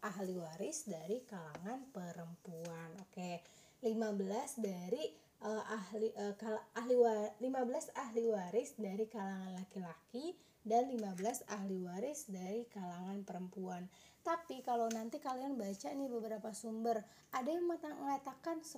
ahli 0.00 0.40
waris 0.40 0.88
dari 0.88 1.20
kalangan 1.28 1.84
perempuan. 1.92 2.96
Oke, 3.04 3.44
15 3.84 4.64
dari 4.64 5.12
uh, 5.44 5.64
ahli 5.68 6.08
uh, 6.16 6.32
kal 6.40 6.64
ahli 6.72 6.96
wa 6.96 7.12
15 7.44 7.92
ahli 7.92 8.24
waris 8.24 8.80
dari 8.80 9.04
kalangan 9.04 9.52
laki-laki 9.52 10.32
dan 10.64 10.88
15 10.88 11.44
ahli 11.48 11.76
waris 11.76 12.24
dari 12.32 12.64
kalangan 12.72 13.20
perempuan. 13.28 13.84
Tapi 14.20 14.60
kalau 14.60 14.86
nanti 14.92 15.16
kalian 15.16 15.56
baca 15.56 15.88
nih 15.88 16.08
beberapa 16.12 16.52
sumber, 16.52 17.00
ada 17.32 17.48
yang 17.48 17.64
mengatakan 17.64 18.60
10. 18.60 18.76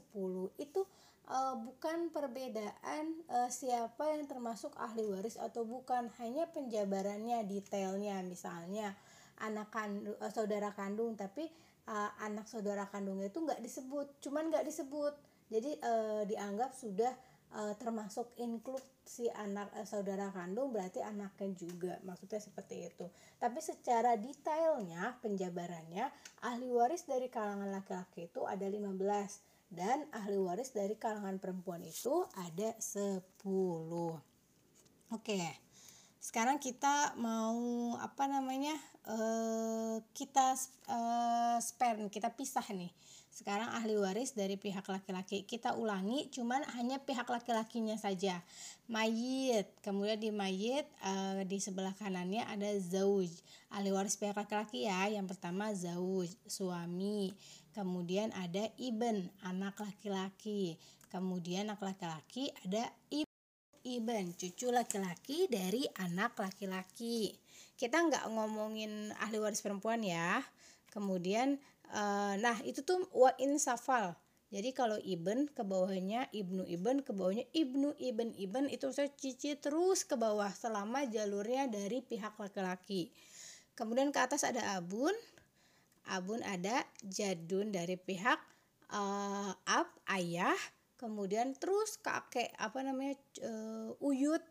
Itu 0.55 0.87
uh, 1.27 1.59
bukan 1.59 2.15
perbedaan 2.15 3.27
uh, 3.27 3.51
siapa 3.51 4.15
yang 4.15 4.31
termasuk 4.31 4.71
ahli 4.79 5.03
waris 5.11 5.35
atau 5.35 5.67
bukan. 5.67 6.07
Hanya 6.23 6.47
penjabarannya 6.47 7.43
detailnya. 7.43 8.23
Misalnya 8.23 8.95
anak 9.43 9.75
kandung 9.75 10.15
uh, 10.23 10.31
saudara 10.31 10.71
kandung. 10.79 11.19
Tapi 11.19 11.51
uh, 11.91 12.11
anak 12.23 12.47
saudara 12.47 12.87
kandungnya 12.87 13.27
itu 13.27 13.43
nggak 13.43 13.59
disebut. 13.59 14.23
Cuman 14.23 14.47
nggak 14.47 14.63
disebut. 14.63 15.15
Jadi 15.51 15.75
uh, 15.83 16.23
dianggap 16.23 16.71
sudah 16.71 17.13
uh, 17.57 17.75
termasuk 17.77 18.29
include 18.41 18.85
si 19.05 19.29
anak 19.33 19.69
uh, 19.77 19.87
saudara 19.87 20.33
kandung 20.33 20.73
berarti 20.73 21.05
anaknya 21.05 21.53
juga 21.57 21.95
maksudnya 22.05 22.41
seperti 22.41 22.89
itu 22.89 23.07
tapi 23.37 23.59
secara 23.61 24.17
detailnya 24.17 25.17
penjabarannya 25.21 26.09
ahli 26.45 26.69
waris 26.73 27.05
dari 27.05 27.29
kalangan 27.29 27.71
laki-laki 27.71 28.29
itu 28.29 28.45
ada 28.49 28.65
15 28.65 28.99
dan 29.73 30.05
ahli 30.13 30.37
waris 30.37 30.77
dari 30.77 30.93
kalangan 31.01 31.41
perempuan 31.41 31.81
itu 31.81 32.29
ada 32.37 32.77
10. 32.77 33.25
Oke. 35.17 35.41
Sekarang 36.23 36.61
kita 36.61 37.17
mau 37.17 37.97
apa 37.99 38.29
namanya? 38.29 38.77
Uh, 39.03 39.99
kita 40.15 40.55
uh, 40.87 41.59
spare 41.59 42.07
kita 42.13 42.31
pisah 42.31 42.63
nih. 42.71 42.93
Sekarang 43.33 43.73
ahli 43.73 43.97
waris 43.97 44.37
dari 44.37 44.61
pihak 44.61 44.85
laki-laki. 44.85 45.49
Kita 45.49 45.73
ulangi 45.73 46.29
cuman 46.29 46.69
hanya 46.77 47.01
pihak 47.01 47.25
laki-lakinya 47.25 47.97
saja. 47.97 48.45
Mayit. 48.93 49.73
Kemudian 49.81 50.21
di 50.21 50.29
mayit 50.29 50.85
uh, 51.01 51.41
di 51.49 51.57
sebelah 51.57 51.97
kanannya 51.97 52.45
ada 52.45 52.69
zauj. 52.77 53.33
Ahli 53.73 53.89
waris 53.89 54.21
pihak 54.21 54.37
laki-laki 54.37 54.85
ya. 54.85 55.09
Yang 55.09 55.33
pertama 55.33 55.73
zauj, 55.73 56.29
suami. 56.45 57.33
Kemudian 57.73 58.37
ada 58.37 58.69
iben, 58.77 59.33
anak 59.41 59.81
laki-laki. 59.81 60.77
Kemudian 61.09 61.73
anak 61.73 61.81
laki-laki 61.81 62.53
ada 62.69 62.93
iben, 63.81 64.37
cucu 64.37 64.69
laki-laki 64.69 65.49
dari 65.49 65.89
anak 66.05 66.37
laki-laki. 66.37 67.33
Kita 67.81 67.97
nggak 67.97 68.29
ngomongin 68.29 69.09
ahli 69.25 69.41
waris 69.41 69.65
perempuan 69.65 70.05
ya. 70.05 70.45
Kemudian, 70.93 71.57
uh, 71.93 72.35
nah 72.41 72.57
itu 72.65 72.81
tuh 72.83 73.07
wa 73.13 73.31
safal. 73.61 74.17
Jadi 74.53 74.77
kalau 74.77 75.01
iben 75.01 75.49
ke 75.49 75.65
bawahnya 75.65 76.29
ibnu 76.29 76.69
iben 76.69 77.01
ke 77.01 77.17
bawahnya 77.17 77.49
ibnu 77.57 77.97
iben 77.97 78.37
iben 78.37 78.69
itu 78.69 78.93
saya 78.93 79.09
cici 79.09 79.57
terus 79.57 80.05
ke 80.05 80.13
bawah 80.13 80.53
selama 80.53 81.09
jalurnya 81.09 81.73
dari 81.73 82.05
pihak 82.05 82.37
laki-laki. 82.37 83.09
Kemudian 83.73 84.13
ke 84.13 84.21
atas 84.21 84.45
ada 84.45 84.77
abun, 84.77 85.17
abun 86.05 86.45
ada 86.45 86.85
jadun 87.01 87.73
dari 87.73 87.97
pihak 87.97 88.37
uh, 88.93 89.53
ab 89.65 89.89
ayah 90.13 90.57
kemudian 91.01 91.57
terus 91.59 91.99
kakek 91.99 92.55
apa 92.63 92.79
namanya 92.87 93.19
uh, 93.43 93.91
uyut 93.99 94.43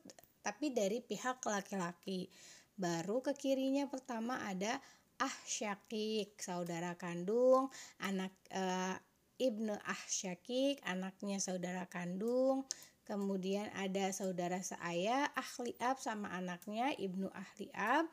tapi 0.44 0.74
dari 0.76 1.00
pihak 1.00 1.40
laki-laki 1.48 2.28
baru 2.76 3.24
ke 3.24 3.32
kirinya 3.38 3.88
pertama 3.88 4.42
ada 4.44 4.82
ah 5.22 5.36
syakik 5.46 6.34
saudara 6.42 6.98
kandung 6.98 7.70
anak 8.02 8.34
uh, 8.50 8.98
ibnu 9.38 9.78
ah 9.78 10.04
syakik 10.10 10.82
anaknya 10.82 11.38
saudara 11.38 11.86
kandung. 11.86 12.66
Kemudian 13.02 13.68
ada 13.76 14.14
saudara 14.14 14.62
seayah 14.62 15.30
ahli 15.36 15.76
ab 15.82 16.00
sama 16.00 16.32
anaknya 16.32 16.96
ibnu 16.96 17.28
ahli 17.34 17.68
ab 17.76 18.08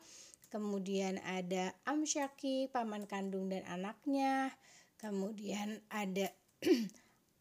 kemudian 0.49 1.21
ada 1.21 1.71
Amsyaki, 1.85 2.67
paman 2.73 3.05
kandung 3.05 3.53
dan 3.53 3.63
anaknya, 3.69 4.49
kemudian 4.97 5.79
ada 5.93 6.33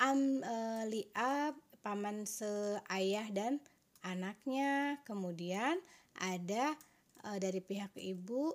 Am 0.09 0.45
e, 0.45 0.57
Liab, 0.87 1.59
paman 1.83 2.29
seayah 2.29 3.27
dan 3.35 3.59
anaknya, 4.05 5.01
kemudian 5.09 5.81
ada 6.15 6.77
e, 7.25 7.29
dari 7.41 7.59
pihak 7.65 7.97
ibu 7.99 8.55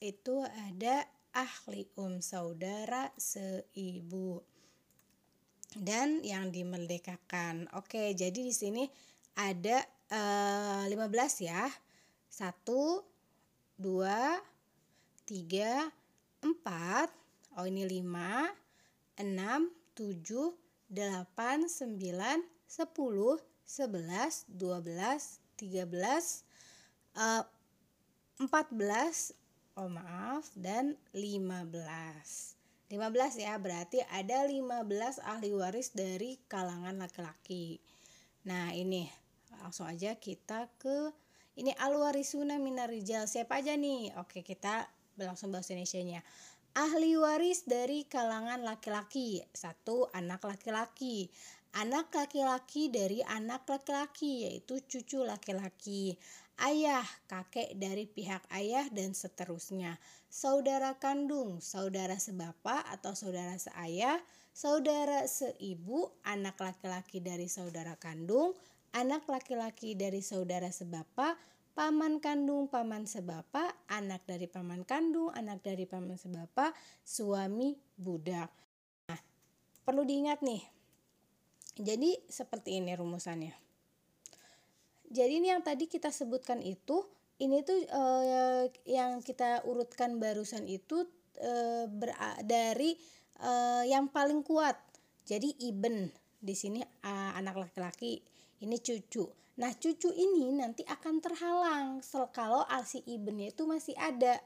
itu 0.00 0.44
ada 0.44 1.08
ahli 1.36 1.84
um 2.00 2.24
saudara 2.24 3.12
seibu 3.16 4.40
dan 5.76 6.24
yang 6.24 6.48
dimerdekakan. 6.48 7.68
Oke, 7.76 8.16
jadi 8.16 8.32
di 8.32 8.52
sini 8.52 8.88
ada 9.36 9.84
eh, 10.08 10.88
e, 10.88 10.96
15 10.96 11.44
ya. 11.44 11.68
1 12.32 12.64
2 13.76 14.40
3 15.28 15.92
4. 16.44 17.08
Oh, 17.56 17.64
ini 17.64 17.84
5 17.84 19.20
6 19.20 19.68
7 19.96 20.52
8 20.92 21.64
9 21.68 22.44
10 22.68 23.40
11 23.66 24.44
12 24.48 25.40
13 25.56 26.44
14 27.16 29.32
oh 29.76 29.92
maaf, 29.92 30.48
dan 30.56 30.96
lima 31.12 31.62
belas. 31.68 32.56
15 32.86 33.42
ya, 33.42 33.58
berarti 33.58 33.98
ada 34.14 34.46
15 34.46 35.18
ahli 35.26 35.50
waris 35.50 35.90
dari 35.90 36.38
kalangan 36.46 37.02
laki-laki. 37.02 37.82
Nah, 38.46 38.70
ini 38.70 39.10
langsung 39.58 39.90
aja 39.90 40.14
kita 40.14 40.70
ke 40.78 41.10
ini 41.58 41.74
alwarisuna 41.82 42.62
minarijal. 42.62 43.26
Siapa 43.26 43.58
aja 43.58 43.74
nih? 43.74 44.14
Oke, 44.22 44.46
kita 44.46 44.86
langsung 45.18 45.50
bahasa 45.50 45.74
Indonesia-nya. 45.74 46.22
Ahli 46.76 47.16
waris 47.18 47.64
dari 47.64 48.04
kalangan 48.04 48.62
laki-laki. 48.62 49.42
Satu, 49.50 50.06
anak 50.12 50.44
laki-laki. 50.44 51.26
Anak 51.74 52.12
laki-laki 52.12 52.92
dari 52.92 53.24
anak 53.24 53.66
laki-laki, 53.66 54.46
yaitu 54.46 54.78
cucu 54.84 55.24
laki-laki. 55.24 56.14
Ayah, 56.56 57.04
kakek 57.28 57.76
dari 57.76 58.08
pihak 58.08 58.48
ayah, 58.48 58.88
dan 58.88 59.12
seterusnya. 59.12 60.00
Saudara 60.32 60.96
kandung, 60.96 61.60
saudara 61.60 62.16
sebapak 62.16 62.80
atau 62.96 63.12
saudara 63.12 63.60
seayah, 63.60 64.16
saudara 64.56 65.28
seibu, 65.28 66.16
anak 66.24 66.56
laki-laki 66.56 67.20
dari 67.20 67.52
saudara 67.52 68.00
kandung, 68.00 68.56
anak 68.96 69.28
laki-laki 69.28 69.92
dari 69.92 70.24
saudara 70.24 70.72
sebapak, 70.72 71.36
paman 71.76 72.24
kandung, 72.24 72.72
paman 72.72 73.04
sebapak, 73.04 73.76
anak 73.92 74.24
dari 74.24 74.48
paman 74.48 74.88
kandung, 74.88 75.28
anak 75.36 75.60
dari 75.60 75.84
paman 75.84 76.16
sebapak, 76.16 76.72
suami 77.04 77.76
budak. 78.00 78.48
Nah, 79.12 79.20
perlu 79.84 80.08
diingat 80.08 80.40
nih. 80.40 80.64
Jadi 81.76 82.16
seperti 82.32 82.80
ini 82.80 82.96
rumusannya. 82.96 83.65
Jadi 85.10 85.38
ini 85.38 85.48
yang 85.52 85.62
tadi 85.62 85.86
kita 85.86 86.10
sebutkan 86.10 86.62
itu, 86.62 87.06
ini 87.42 87.62
tuh 87.62 87.78
eh, 87.78 88.64
yang 88.88 89.22
kita 89.22 89.62
urutkan 89.68 90.18
barusan 90.18 90.66
itu 90.66 91.06
eh, 91.38 91.86
dari 92.42 92.96
eh, 93.40 93.84
yang 93.86 94.10
paling 94.10 94.42
kuat. 94.42 94.78
Jadi 95.26 95.66
iben 95.66 96.06
di 96.46 96.54
sini 96.54 96.78
uh, 96.78 97.32
anak 97.34 97.58
laki-laki, 97.58 98.22
ini 98.62 98.78
cucu. 98.78 99.26
Nah, 99.58 99.74
cucu 99.74 100.14
ini 100.14 100.54
nanti 100.54 100.86
akan 100.86 101.18
terhalang 101.18 102.04
kalau 102.30 102.62
si 102.86 103.02
ibennya 103.10 103.50
itu 103.50 103.66
masih 103.66 103.98
ada. 103.98 104.38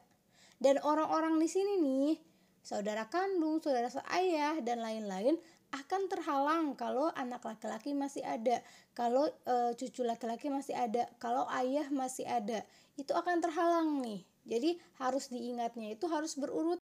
Dan 0.57 0.81
orang-orang 0.81 1.37
di 1.37 1.49
sini 1.51 1.77
nih, 1.77 2.17
saudara 2.65 3.13
kandung, 3.13 3.61
saudara 3.61 3.93
seayah 3.93 4.65
dan 4.65 4.81
lain-lain 4.81 5.37
akan 5.71 6.11
terhalang 6.11 6.75
kalau 6.75 7.11
anak 7.15 7.47
laki-laki 7.47 7.95
masih 7.95 8.27
ada, 8.27 8.59
kalau 8.95 9.31
e, 9.47 9.75
cucu 9.79 10.03
laki-laki 10.03 10.51
masih 10.51 10.75
ada, 10.75 11.07
kalau 11.23 11.47
ayah 11.55 11.87
masih 11.95 12.27
ada, 12.27 12.67
itu 12.99 13.15
akan 13.15 13.39
terhalang 13.39 14.03
nih. 14.03 14.27
Jadi 14.47 14.81
harus 14.99 15.31
diingatnya 15.31 15.95
itu 15.95 16.11
harus 16.11 16.35
berurut 16.35 16.81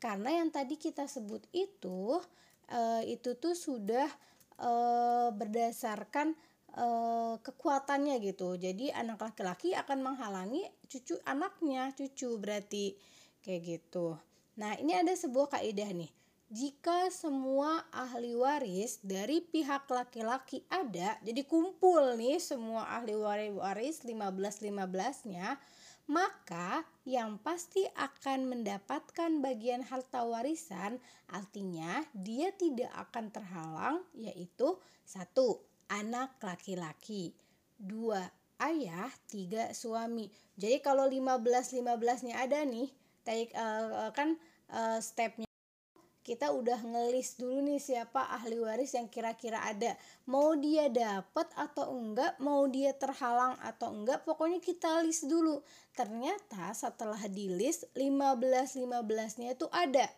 karena 0.00 0.40
yang 0.40 0.48
tadi 0.48 0.80
kita 0.80 1.04
sebut 1.04 1.44
itu 1.52 2.20
e, 2.68 3.12
itu 3.12 3.36
tuh 3.36 3.52
sudah 3.52 4.08
e, 4.56 4.70
berdasarkan 5.36 6.32
uh, 6.78 7.34
kekuatannya 7.40 8.18
gitu. 8.22 8.58
Jadi 8.58 8.90
anak 8.90 9.22
laki-laki 9.22 9.74
akan 9.74 10.02
menghalangi 10.02 10.66
cucu 10.90 11.18
anaknya, 11.26 11.94
cucu 11.94 12.36
berarti 12.38 12.94
kayak 13.42 13.62
gitu. 13.62 14.18
Nah, 14.58 14.78
ini 14.78 14.94
ada 14.94 15.14
sebuah 15.14 15.58
kaidah 15.58 15.90
nih. 15.90 16.10
Jika 16.52 17.08
semua 17.08 17.88
ahli 17.88 18.36
waris 18.36 19.00
dari 19.00 19.40
pihak 19.40 19.88
laki-laki 19.88 20.60
ada, 20.68 21.16
jadi 21.24 21.40
kumpul 21.48 22.20
nih 22.20 22.36
semua 22.36 22.84
ahli 23.00 23.16
waris 23.16 24.04
15-15-nya, 24.04 25.56
maka 26.04 26.84
yang 27.08 27.40
pasti 27.40 27.88
akan 27.96 28.52
mendapatkan 28.52 29.40
bagian 29.40 29.80
harta 29.88 30.20
warisan 30.20 31.00
artinya 31.32 32.04
dia 32.12 32.52
tidak 32.52 32.92
akan 33.08 33.32
terhalang 33.32 33.96
yaitu 34.12 34.76
satu 35.08 35.64
anak 35.88 36.36
laki-laki. 36.44 37.32
Dua 37.80 38.20
ayah, 38.60 39.08
tiga 39.32 39.72
suami. 39.72 40.28
Jadi 40.60 40.76
kalau 40.84 41.08
15-15-nya 41.08 42.36
ada 42.36 42.60
nih, 42.68 42.92
tadi 43.24 43.48
uh, 43.56 44.12
kan 44.12 44.36
uh, 44.68 45.00
stepnya 45.00 45.48
kita 46.24 46.48
udah 46.56 46.80
ngelis 46.80 47.36
dulu 47.36 47.60
nih 47.60 47.76
siapa 47.76 48.32
ahli 48.32 48.56
waris 48.56 48.96
yang 48.96 49.12
kira-kira 49.12 49.60
ada. 49.60 49.92
Mau 50.24 50.56
dia 50.56 50.88
dapat 50.88 51.52
atau 51.52 51.92
enggak, 51.92 52.40
mau 52.40 52.64
dia 52.64 52.96
terhalang 52.96 53.60
atau 53.60 53.92
enggak, 53.92 54.24
pokoknya 54.24 54.58
kita 54.64 55.04
list 55.04 55.28
dulu. 55.28 55.60
Ternyata 55.92 56.72
setelah 56.72 57.20
di 57.28 57.52
list 57.52 57.92
15-15-nya 57.92 59.52
itu 59.52 59.68
ada 59.68 60.08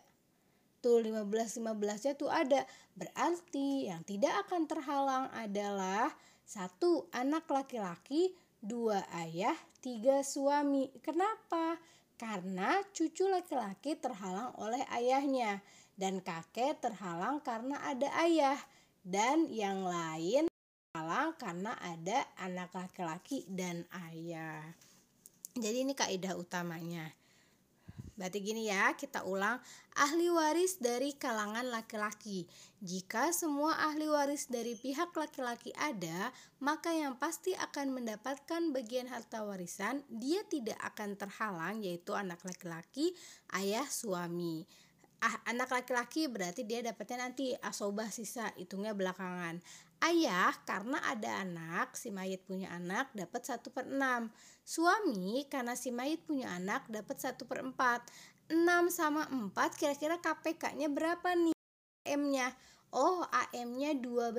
tuh 0.79 1.03
15-15-nya 1.03 2.13
tuh 2.15 2.31
ada. 2.31 2.63
Berarti 2.95 3.91
yang 3.91 4.01
tidak 4.07 4.47
akan 4.47 4.63
terhalang 4.69 5.25
adalah 5.35 6.07
satu 6.47 7.11
anak 7.11 7.43
laki-laki, 7.51 8.31
dua 8.63 9.03
ayah, 9.19 9.59
tiga 9.83 10.23
suami. 10.23 10.87
Kenapa? 11.03 11.75
Karena 12.15 12.81
cucu 12.95 13.27
laki-laki 13.27 13.99
terhalang 13.99 14.55
oleh 14.57 14.81
ayahnya 14.95 15.59
dan 15.97 16.21
kakek 16.21 16.77
terhalang 16.77 17.41
karena 17.41 17.81
ada 17.81 18.07
ayah 18.23 18.61
dan 19.01 19.49
yang 19.49 19.81
lain 19.83 20.45
terhalang 20.93 21.33
karena 21.41 21.73
ada 21.81 22.23
anak 22.37 22.69
laki-laki 22.71 23.43
dan 23.49 23.83
ayah. 24.13 24.61
Jadi 25.57 25.83
ini 25.83 25.97
kaidah 25.97 26.37
utamanya. 26.37 27.09
Berarti 28.17 28.41
gini 28.41 28.65
ya, 28.65 28.97
kita 28.97 29.21
ulang. 29.29 29.61
Ahli 29.93 30.25
waris 30.33 30.81
dari 30.81 31.13
kalangan 31.13 31.69
laki-laki. 31.69 32.49
Jika 32.81 33.29
semua 33.29 33.77
ahli 33.77 34.09
waris 34.09 34.49
dari 34.49 34.73
pihak 34.73 35.13
laki-laki 35.13 35.69
ada, 35.77 36.33
maka 36.57 36.89
yang 36.97 37.13
pasti 37.21 37.53
akan 37.53 37.93
mendapatkan 37.93 38.73
bagian 38.73 39.05
harta 39.05 39.45
warisan, 39.45 40.01
dia 40.09 40.41
tidak 40.49 40.81
akan 40.81 41.13
terhalang 41.13 41.85
yaitu 41.85 42.17
anak 42.17 42.41
laki-laki, 42.41 43.13
ayah, 43.53 43.85
suami. 43.85 44.65
Ah, 45.17 45.33
anak 45.49 45.73
laki-laki 45.73 46.29
berarti 46.29 46.61
dia 46.61 46.85
dapatnya 46.85 47.25
nanti 47.25 47.57
asobah 47.65 48.13
sisa, 48.13 48.53
hitungnya 48.53 48.93
belakangan. 48.93 49.57
Ayah 49.97 50.53
karena 50.61 51.01
ada 51.09 51.41
anak, 51.41 51.97
si 51.97 52.13
mayit 52.13 52.45
punya 52.45 52.69
anak 52.69 53.09
dapat 53.17 53.41
satu 53.41 53.73
per 53.73 53.89
enam. 53.89 54.29
Suami 54.61 55.49
karena 55.49 55.73
si 55.73 55.89
mayit 55.89 56.21
punya 56.29 56.53
anak 56.53 56.85
dapat 56.85 57.17
satu 57.17 57.49
per 57.49 57.65
empat. 57.65 58.05
Enam 58.53 58.93
sama 58.93 59.25
empat 59.33 59.73
kira-kira 59.73 60.21
KPK-nya 60.21 60.85
berapa 60.93 61.33
nih? 61.33 61.57
AM-nya? 62.05 62.53
Oh 62.91 63.23
AM-nya 63.51 63.95
12 63.99 64.35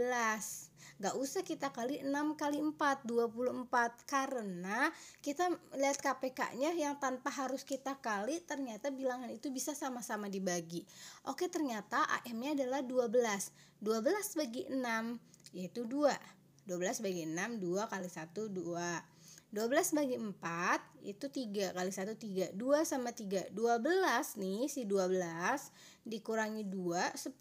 Gak 0.99 1.15
usah 1.15 1.47
kita 1.47 1.71
kali 1.71 2.03
6 2.03 2.11
kali 2.35 2.59
4 2.59 3.07
24 3.07 4.09
Karena 4.09 4.91
kita 5.23 5.53
lihat 5.79 5.99
KPK-nya 6.03 6.75
yang 6.75 6.99
tanpa 6.99 7.31
harus 7.31 7.63
kita 7.63 8.01
kali 8.03 8.41
Ternyata 8.43 8.91
bilangan 8.91 9.31
itu 9.31 9.53
bisa 9.53 9.77
sama-sama 9.77 10.27
dibagi. 10.27 10.83
Oke 11.29 11.47
ternyata 11.47 12.03
AM-nya 12.25 12.59
adalah 12.59 12.81
12 12.83 13.81
12 13.85 14.41
bagi 14.41 14.63
6 14.67 15.55
yaitu 15.55 15.87
2 15.87 16.13
12 16.69 17.05
bagi 17.05 17.25
6 17.25 17.65
2 17.65 17.93
kali 17.93 18.09
1 18.13 18.29
2 18.29 19.18
12 19.49 19.97
bagi 19.97 20.21
4 20.21 21.09
itu 21.09 21.27
3 21.33 21.73
kali 21.73 21.89
1 21.89 22.53
3 22.53 22.53
2 22.53 22.85
sama 22.85 23.17
3 23.17 23.49
12 23.57 24.45
nih 24.45 24.69
si 24.69 24.85
12 24.85 26.05
dikurangi 26.05 26.69
2 26.69 27.17
10 27.17 27.33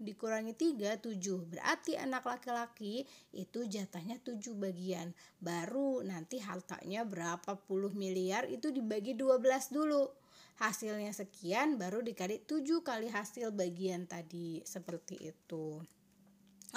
dikurangi 0.00 0.56
3 0.56 1.04
7 1.04 1.52
berarti 1.52 2.00
anak 2.00 2.24
laki-laki 2.24 3.04
itu 3.36 3.68
jatahnya 3.68 4.16
7 4.24 4.56
bagian. 4.56 5.12
Baru 5.36 6.00
nanti 6.00 6.40
hartanya 6.40 7.04
berapa 7.04 7.60
puluh 7.68 7.92
miliar 7.92 8.48
itu 8.48 8.72
dibagi 8.72 9.12
12 9.12 9.76
dulu. 9.76 10.08
Hasilnya 10.60 11.12
sekian 11.12 11.76
baru 11.76 12.00
dikali 12.00 12.40
7 12.44 12.80
kali 12.80 13.12
hasil 13.12 13.52
bagian 13.52 14.08
tadi. 14.08 14.64
Seperti 14.64 15.28
itu. 15.28 15.80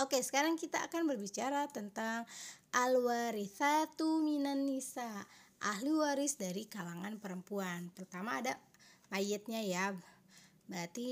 Oke, 0.01 0.17
sekarang 0.25 0.57
kita 0.57 0.89
akan 0.89 1.05
berbicara 1.05 1.69
tentang 1.69 2.25
al-warithatu 2.73 4.25
minan 4.25 4.65
nisa, 4.65 5.29
ahli 5.61 5.93
waris 5.93 6.41
dari 6.41 6.65
kalangan 6.65 7.21
perempuan. 7.21 7.93
Pertama 7.93 8.41
ada 8.41 8.57
mayitnya 9.13 9.61
ya. 9.61 9.93
Berarti 10.65 11.11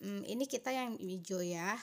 hmm, 0.00 0.24
ini 0.24 0.44
kita 0.48 0.72
yang 0.72 0.96
hijau 0.96 1.44
ya. 1.44 1.76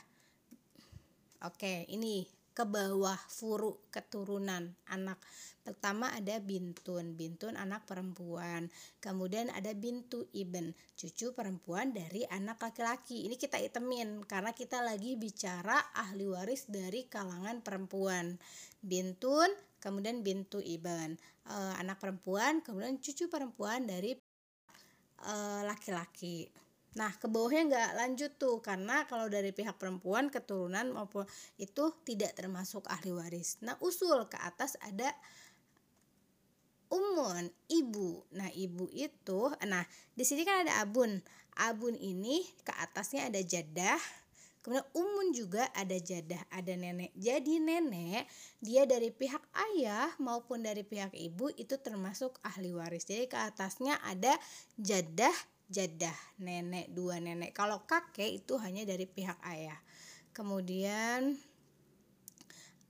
Oke, 1.45 1.85
ini 1.93 2.25
ke 2.61 2.69
bawah 2.69 3.17
furu 3.25 3.89
keturunan 3.89 4.77
anak. 4.85 5.17
Pertama 5.65 6.13
ada 6.13 6.37
bintun 6.37 7.17
bintun 7.17 7.57
anak 7.57 7.89
perempuan. 7.89 8.69
Kemudian 9.01 9.49
ada 9.49 9.73
bintu 9.73 10.29
iben 10.29 10.77
cucu 10.93 11.33
perempuan 11.33 11.89
dari 11.89 12.21
anak 12.29 12.61
laki-laki. 12.61 13.25
Ini 13.25 13.33
kita 13.33 13.57
itemin 13.57 14.21
karena 14.29 14.53
kita 14.53 14.85
lagi 14.85 15.17
bicara 15.17 15.73
ahli 15.97 16.29
waris 16.29 16.69
dari 16.69 17.09
kalangan 17.09 17.65
perempuan. 17.65 18.37
Bintun 18.77 19.49
kemudian 19.81 20.21
bintu 20.21 20.61
iben 20.61 21.17
e, 21.49 21.55
anak 21.81 21.97
perempuan 21.97 22.61
kemudian 22.61 23.01
cucu 23.01 23.25
perempuan 23.25 23.89
dari 23.89 24.13
eh, 25.25 25.61
laki-laki. 25.65 26.45
e, 26.45 26.60
Nah, 26.91 27.11
ke 27.15 27.31
bawahnya 27.31 27.71
nggak 27.71 27.91
lanjut 27.95 28.31
tuh 28.35 28.59
karena 28.59 29.07
kalau 29.07 29.31
dari 29.31 29.55
pihak 29.55 29.79
perempuan 29.79 30.27
keturunan 30.27 30.91
maupun 30.91 31.23
itu 31.55 31.95
tidak 32.03 32.35
termasuk 32.35 32.83
ahli 32.91 33.15
waris. 33.15 33.63
Nah, 33.63 33.79
usul 33.79 34.27
ke 34.27 34.35
atas 34.35 34.75
ada 34.83 35.07
umun, 36.91 37.47
ibu. 37.71 38.27
Nah, 38.35 38.51
ibu 38.51 38.91
itu 38.91 39.55
nah, 39.63 39.87
di 40.11 40.23
sini 40.27 40.43
kan 40.43 40.67
ada 40.67 40.83
abun. 40.83 41.23
Abun 41.55 41.95
ini 41.95 42.43
ke 42.67 42.75
atasnya 42.75 43.31
ada 43.31 43.39
jadah. 43.39 43.99
Kemudian 44.61 44.85
umun 44.93 45.33
juga 45.33 45.65
ada 45.73 45.97
jadah, 45.97 46.43
ada 46.53 46.75
nenek. 46.77 47.09
Jadi 47.17 47.57
nenek 47.57 48.29
dia 48.61 48.85
dari 48.85 49.09
pihak 49.09 49.41
ayah 49.73 50.11
maupun 50.21 50.61
dari 50.61 50.85
pihak 50.85 51.17
ibu 51.17 51.49
itu 51.55 51.81
termasuk 51.81 52.37
ahli 52.45 52.69
waris. 52.69 53.09
Jadi 53.09 53.25
ke 53.25 53.39
atasnya 53.41 53.97
ada 54.05 54.37
jadah 54.77 55.33
jadah 55.71 56.17
nenek 56.43 56.91
dua 56.91 57.23
nenek. 57.23 57.55
Kalau 57.55 57.87
kakek 57.87 58.43
itu 58.43 58.59
hanya 58.59 58.83
dari 58.83 59.07
pihak 59.07 59.39
ayah. 59.47 59.79
Kemudian 60.35 61.39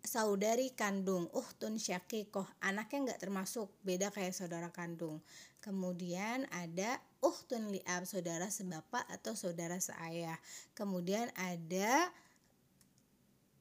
saudari 0.02 0.74
kandung. 0.74 1.30
Uh 1.32 1.46
tun 1.62 1.78
syakikoh 1.78 2.50
anaknya 2.60 3.14
nggak 3.14 3.22
termasuk. 3.22 3.70
Beda 3.86 4.10
kayak 4.10 4.34
saudara 4.34 4.74
kandung. 4.74 5.22
Kemudian 5.62 6.50
ada 6.50 6.98
uh 7.22 7.40
tun 7.46 7.70
liab 7.70 8.10
saudara 8.10 8.50
sebapa 8.50 9.06
atau 9.08 9.38
saudara 9.38 9.78
seayah. 9.78 10.42
Kemudian 10.74 11.30
ada 11.38 12.10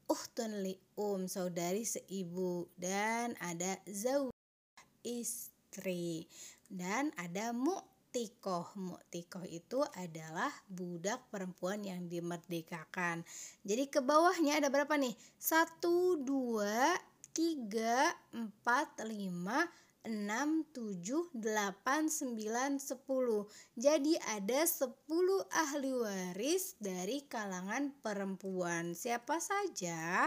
uh 0.09 0.25
tun 0.33 0.65
lium 0.65 1.29
saudari 1.29 1.85
seibu. 1.85 2.73
Dan 2.81 3.37
ada 3.37 3.77
zau 3.85 4.33
istri. 5.05 6.25
Dan 6.71 7.13
ada 7.21 7.53
mu 7.53 7.77
muktikoh 8.11 8.67
muktikoh 8.75 9.47
itu 9.47 9.87
adalah 9.95 10.51
budak 10.67 11.31
perempuan 11.31 11.87
yang 11.87 12.11
dimerdekakan. 12.11 13.23
Jadi 13.63 13.87
ke 13.87 14.03
bawahnya 14.03 14.59
ada 14.59 14.67
berapa 14.67 14.99
nih? 14.99 15.15
Satu 15.39 16.19
dua 16.19 16.99
tiga 17.31 18.11
empat 18.35 19.07
lima 19.07 19.63
6, 20.03 20.75
7, 20.75 21.39
8, 21.39 21.39
9, 21.39 22.83
10 22.83 23.79
Jadi 23.79 24.15
ada 24.27 24.61
10 24.67 24.91
ahli 25.55 25.93
waris 25.95 26.75
dari 26.83 27.23
kalangan 27.31 27.95
perempuan. 28.03 28.99
Siapa 28.99 29.39
saja? 29.39 30.27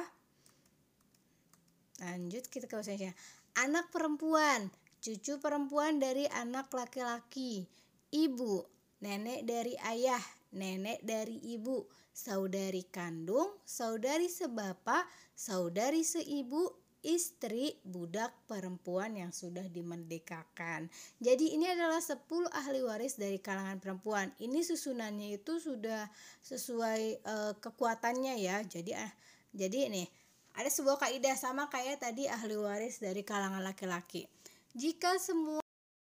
Lanjut 2.00 2.48
kita 2.48 2.72
ke 2.72 2.80
usianya 2.80 3.12
Anak 3.60 3.92
perempuan 3.92 4.72
cucu 5.04 5.36
perempuan 5.44 6.00
dari 6.00 6.24
anak 6.32 6.72
laki-laki, 6.72 7.68
ibu, 8.16 8.64
nenek 9.04 9.44
dari 9.44 9.76
ayah, 9.84 10.24
nenek 10.56 11.04
dari 11.04 11.44
ibu, 11.44 11.84
saudari 12.16 12.88
kandung, 12.88 13.52
saudari 13.68 14.32
sebapa, 14.32 15.04
saudari 15.36 16.08
seibu, 16.08 16.72
istri 17.04 17.76
budak 17.84 18.32
perempuan 18.48 19.20
yang 19.20 19.36
sudah 19.36 19.68
dimerdekakan. 19.68 20.88
Jadi 21.20 21.52
ini 21.52 21.68
adalah 21.68 22.00
10 22.00 22.24
ahli 22.48 22.80
waris 22.80 23.20
dari 23.20 23.44
kalangan 23.44 23.84
perempuan. 23.84 24.32
Ini 24.40 24.64
susunannya 24.64 25.36
itu 25.36 25.60
sudah 25.60 26.08
sesuai 26.48 27.28
uh, 27.28 27.54
kekuatannya 27.60 28.40
ya. 28.40 28.64
Jadi 28.64 28.96
ah 28.96 29.12
jadi 29.52 29.92
ini 29.92 30.08
ada 30.56 30.72
sebuah 30.72 30.96
kaidah 30.96 31.36
sama 31.36 31.68
kayak 31.68 32.00
tadi 32.00 32.32
ahli 32.32 32.56
waris 32.56 33.04
dari 33.04 33.28
kalangan 33.28 33.60
laki-laki. 33.60 34.32
Jika 34.74 35.22
semua 35.22 35.62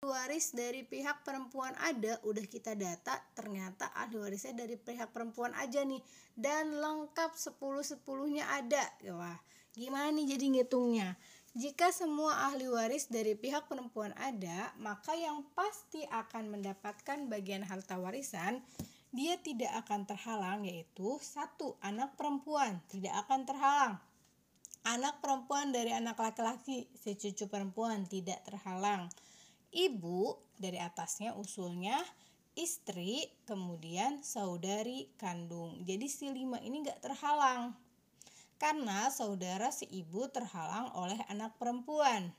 waris 0.03 0.51
dari 0.51 0.83
pihak 0.83 1.23
perempuan 1.23 1.79
ada, 1.79 2.19
udah 2.27 2.43
kita 2.43 2.75
data, 2.75 3.23
ternyata 3.39 3.87
ahli 3.95 4.19
warisnya 4.19 4.67
dari 4.67 4.75
pihak 4.75 5.15
perempuan 5.15 5.55
aja 5.55 5.87
nih. 5.87 6.03
Dan 6.35 6.75
lengkap 6.75 7.39
10-10-nya 7.39 8.51
ada. 8.51 8.83
Wah, 9.15 9.39
gimana 9.79 10.11
nih 10.11 10.35
jadi 10.35 10.47
ngitungnya? 10.59 11.15
Jika 11.55 11.95
semua 11.95 12.51
ahli 12.51 12.67
waris 12.67 13.07
dari 13.07 13.39
pihak 13.39 13.71
perempuan 13.71 14.11
ada, 14.19 14.75
maka 14.83 15.15
yang 15.15 15.47
pasti 15.55 16.03
akan 16.11 16.59
mendapatkan 16.59 17.31
bagian 17.31 17.63
harta 17.63 17.95
warisan 17.95 18.59
dia 19.09 19.41
tidak 19.41 19.73
akan 19.87 20.05
terhalang 20.05 20.69
yaitu 20.69 21.17
satu 21.25 21.81
anak 21.81 22.13
perempuan 22.21 22.77
tidak 22.93 23.17
akan 23.25 23.49
terhalang 23.49 23.95
Anak 24.89 25.21
perempuan 25.21 25.69
dari 25.69 25.93
anak 25.93 26.17
laki-laki, 26.17 26.89
si 26.97 27.13
cucu 27.13 27.45
perempuan 27.53 28.09
tidak 28.09 28.41
terhalang. 28.49 29.13
Ibu 29.69 30.41
dari 30.57 30.81
atasnya 30.81 31.37
usulnya 31.37 32.01
istri, 32.57 33.29
kemudian 33.45 34.25
saudari 34.25 35.13
kandung. 35.21 35.85
Jadi 35.85 36.09
si 36.09 36.33
lima 36.33 36.57
ini 36.65 36.89
gak 36.89 37.05
terhalang. 37.05 37.77
Karena 38.57 39.13
saudara 39.13 39.69
si 39.69 39.85
ibu 39.93 40.25
terhalang 40.33 40.89
oleh 40.97 41.21
anak 41.29 41.61
perempuan. 41.61 42.33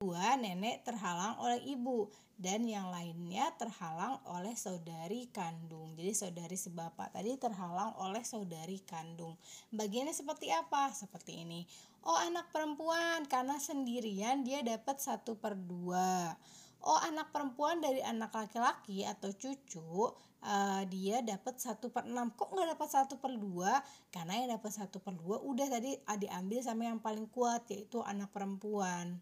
Dua, 0.00 0.32
nenek 0.32 0.80
terhalang 0.80 1.36
oleh 1.44 1.60
ibu 1.76 2.08
dan 2.40 2.64
yang 2.64 2.88
lainnya 2.88 3.52
terhalang 3.60 4.16
oleh 4.32 4.56
saudari 4.56 5.28
kandung. 5.28 5.92
Jadi 5.92 6.16
saudari 6.16 6.56
sebapak 6.56 7.12
tadi 7.12 7.36
terhalang 7.36 7.92
oleh 8.00 8.24
saudari 8.24 8.80
kandung. 8.80 9.36
Bagiannya 9.68 10.16
seperti 10.16 10.48
apa? 10.48 10.88
Seperti 10.96 11.44
ini. 11.44 11.68
Oh 12.00 12.16
anak 12.16 12.48
perempuan 12.48 13.28
karena 13.28 13.60
sendirian 13.60 14.40
dia 14.40 14.64
dapat 14.64 15.04
satu 15.04 15.36
per 15.36 15.52
dua. 15.52 16.32
Oh 16.80 16.96
anak 17.04 17.28
perempuan 17.28 17.84
dari 17.84 18.00
anak 18.00 18.32
laki-laki 18.32 19.04
atau 19.04 19.36
cucu 19.36 20.16
uh, 20.40 20.80
dia 20.88 21.20
dapat 21.20 21.60
satu 21.60 21.92
per 21.92 22.08
enam. 22.08 22.32
Kok 22.32 22.56
nggak 22.56 22.72
dapat 22.72 22.88
satu 22.88 23.20
per 23.20 23.36
dua? 23.36 23.84
Karena 24.08 24.40
yang 24.40 24.56
dapat 24.56 24.72
satu 24.72 24.96
per 25.04 25.12
dua 25.12 25.44
udah 25.44 25.68
tadi 25.68 25.92
diambil 26.16 26.64
sama 26.64 26.88
yang 26.88 27.04
paling 27.04 27.28
kuat 27.28 27.68
yaitu 27.68 28.00
anak 28.00 28.32
perempuan 28.32 29.20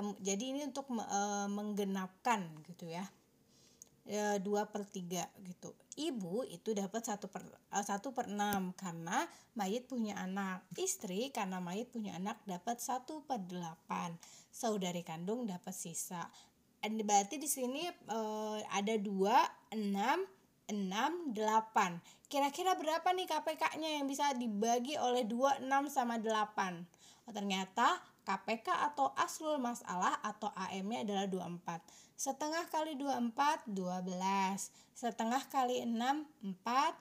jadi 0.00 0.44
ini 0.56 0.60
untuk 0.64 0.88
e, 0.96 1.20
menggenapkan 1.52 2.48
gitu 2.64 2.88
ya. 2.88 3.04
E, 4.08 4.40
dua 4.40 4.66
per 4.72 4.88
tiga 4.88 5.28
gitu. 5.44 5.76
Ibu 5.92 6.48
itu 6.48 6.72
dapat 6.72 7.04
satu 7.04 7.28
per 7.28 7.44
e, 7.44 7.78
satu 7.84 8.16
per 8.16 8.32
enam 8.32 8.72
karena 8.72 9.28
mayit 9.52 9.84
punya 9.90 10.16
anak. 10.16 10.64
Istri 10.72 11.28
karena 11.36 11.60
mayit 11.60 11.92
punya 11.92 12.16
anak 12.16 12.40
dapat 12.48 12.80
satu 12.80 13.26
per 13.28 13.44
delapan. 13.44 14.16
Saudari 14.48 15.04
kandung 15.04 15.44
dapat 15.44 15.76
sisa. 15.76 16.24
Berarti 16.82 17.36
di 17.36 17.48
sini 17.50 17.84
e, 17.88 18.20
ada 18.72 18.94
dua 18.96 19.44
enam 19.70 20.24
enam 20.72 21.36
delapan. 21.36 22.00
Kira-kira 22.32 22.72
berapa 22.80 23.04
nih 23.12 23.28
KPK-nya 23.28 24.00
yang 24.00 24.08
bisa 24.08 24.32
dibagi 24.32 24.96
oleh 24.96 25.28
dua 25.28 25.60
enam 25.60 25.92
sama 25.92 26.16
delapan? 26.16 26.80
Oh, 27.28 27.32
ternyata 27.34 28.00
KPK 28.22 28.70
atau 28.92 29.10
aslul 29.18 29.58
masalah 29.58 30.22
atau 30.22 30.50
AM-nya 30.54 31.02
adalah 31.02 31.26
24. 31.26 31.82
Setengah 32.14 32.64
kali 32.70 32.94
24, 32.94 33.66
12. 33.66 34.70
Setengah 34.94 35.42
kali 35.50 35.82
6, 35.82 36.26
4. 36.62 36.94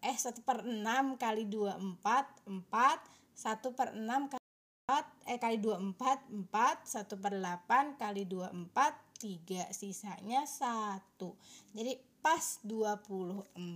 Eh, 0.00 0.16
1 0.16 0.40
per 0.40 0.64
6 0.64 1.20
kali 1.20 1.44
24, 1.48 2.32
4. 2.48 3.00
1 3.36 3.76
per 3.76 3.92
6 3.92 4.32
kali 4.32 4.44
4, 4.88 5.04
eh 5.28 5.40
kali 5.40 5.56
24, 5.60 6.28
4. 6.28 6.84
1 6.84 7.16
per 7.20 7.32
8 7.36 8.00
kali 8.00 8.22
24, 8.24 8.96
3. 9.20 9.68
Sisanya 9.72 10.48
1. 10.48 11.36
Jadi 11.76 11.92
pas 12.24 12.60
24. 12.64 13.68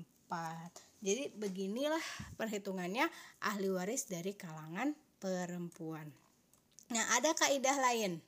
Jadi 1.04 1.32
beginilah 1.36 2.04
perhitungannya 2.40 3.08
ahli 3.44 3.68
waris 3.68 4.08
dari 4.08 4.32
kalangan 4.32 4.96
perempuan. 5.20 6.27
Nah, 6.88 7.04
ada 7.20 7.36
kaidah 7.36 7.76
lain. 7.84 8.24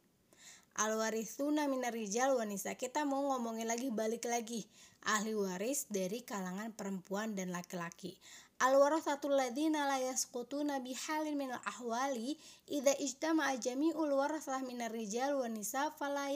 Al 0.76 0.96
warithuna 1.00 1.64
minar 1.64 1.96
rijal 1.96 2.36
wanisa. 2.36 2.76
Kita 2.76 3.08
mau 3.08 3.24
ngomongin 3.32 3.64
lagi 3.64 3.88
balik 3.88 4.28
lagi 4.28 4.68
ahli 5.08 5.32
waris 5.32 5.88
dari 5.88 6.20
kalangan 6.20 6.76
perempuan 6.76 7.32
dan 7.32 7.52
laki-laki. 7.52 8.20
Al 8.60 8.76
warathatul 8.76 9.32
ladzina 9.32 9.88
la 9.88 9.96
yasqutuna 9.96 10.84
bihalin 10.84 11.32
min 11.40 11.48
al 11.48 11.64
ahwali 11.64 12.36
idza 12.68 12.92
ijtama'a 12.92 13.56
jami'ul 13.56 14.12
warathah 14.12 14.60
minar 14.68 14.92
rijal 14.92 15.40
wan 15.40 15.56
nisa 15.56 15.88
fala 15.96 16.28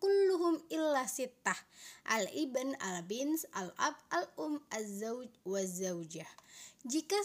kulluhum 0.00 0.64
illa 0.72 1.04
sittah. 1.04 1.60
Al 2.08 2.24
ibn, 2.32 2.72
al 2.80 3.04
bins, 3.04 3.44
al 3.52 3.68
ab, 3.76 4.00
al 4.08 4.24
um, 4.40 4.56
az 4.72 5.04
zauj 5.04 5.28
wa 5.44 5.60
zaujah. 5.60 6.32
Jika 6.88 7.20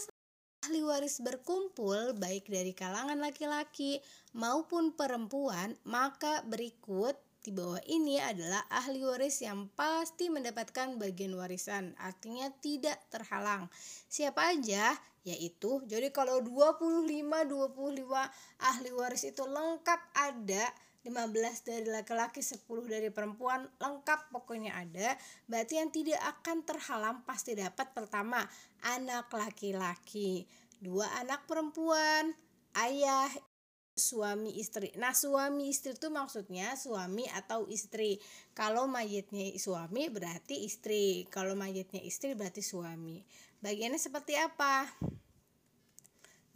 ahli 0.68 0.84
waris 0.84 1.24
berkumpul 1.24 2.12
baik 2.20 2.44
dari 2.52 2.76
kalangan 2.76 3.16
laki-laki 3.24 4.04
maupun 4.34 4.92
perempuan, 4.98 5.78
maka 5.86 6.42
berikut 6.44 7.16
di 7.44 7.52
bawah 7.52 7.80
ini 7.84 8.16
adalah 8.24 8.64
ahli 8.72 9.04
waris 9.04 9.44
yang 9.44 9.68
pasti 9.76 10.32
mendapatkan 10.32 10.96
bagian 10.96 11.36
warisan, 11.36 11.92
artinya 12.00 12.48
tidak 12.64 12.96
terhalang. 13.12 13.68
Siapa 14.08 14.56
aja? 14.56 14.96
Yaitu, 15.28 15.84
jadi 15.84 16.08
kalau 16.08 16.40
25 16.40 17.04
25 17.04 18.64
ahli 18.64 18.90
waris 18.96 19.28
itu 19.28 19.44
lengkap 19.44 20.00
ada 20.16 20.64
15 21.04 21.68
dari 21.68 21.84
laki-laki, 21.92 22.40
10 22.40 22.64
dari 22.88 23.12
perempuan, 23.12 23.68
lengkap 23.76 24.32
pokoknya 24.32 24.80
ada. 24.80 25.12
Berarti 25.44 25.76
yang 25.76 25.92
tidak 25.92 26.20
akan 26.40 26.64
terhalang 26.64 27.28
pasti 27.28 27.52
dapat 27.52 27.92
pertama 27.92 28.40
anak 28.88 29.28
laki-laki, 29.28 30.48
dua 30.80 31.12
anak 31.20 31.44
perempuan, 31.44 32.32
ayah, 32.80 33.28
suami 33.94 34.58
istri. 34.58 34.90
Nah, 34.98 35.14
suami 35.14 35.70
istri 35.70 35.94
itu 35.94 36.10
maksudnya 36.10 36.74
suami 36.74 37.30
atau 37.30 37.70
istri. 37.70 38.18
Kalau 38.52 38.90
mayatnya 38.90 39.54
suami 39.54 40.10
berarti 40.10 40.66
istri. 40.66 41.24
Kalau 41.30 41.54
mayatnya 41.54 42.02
istri 42.02 42.34
berarti 42.34 42.60
suami. 42.60 43.22
Bagiannya 43.62 43.96
seperti 44.02 44.34
apa? 44.34 44.84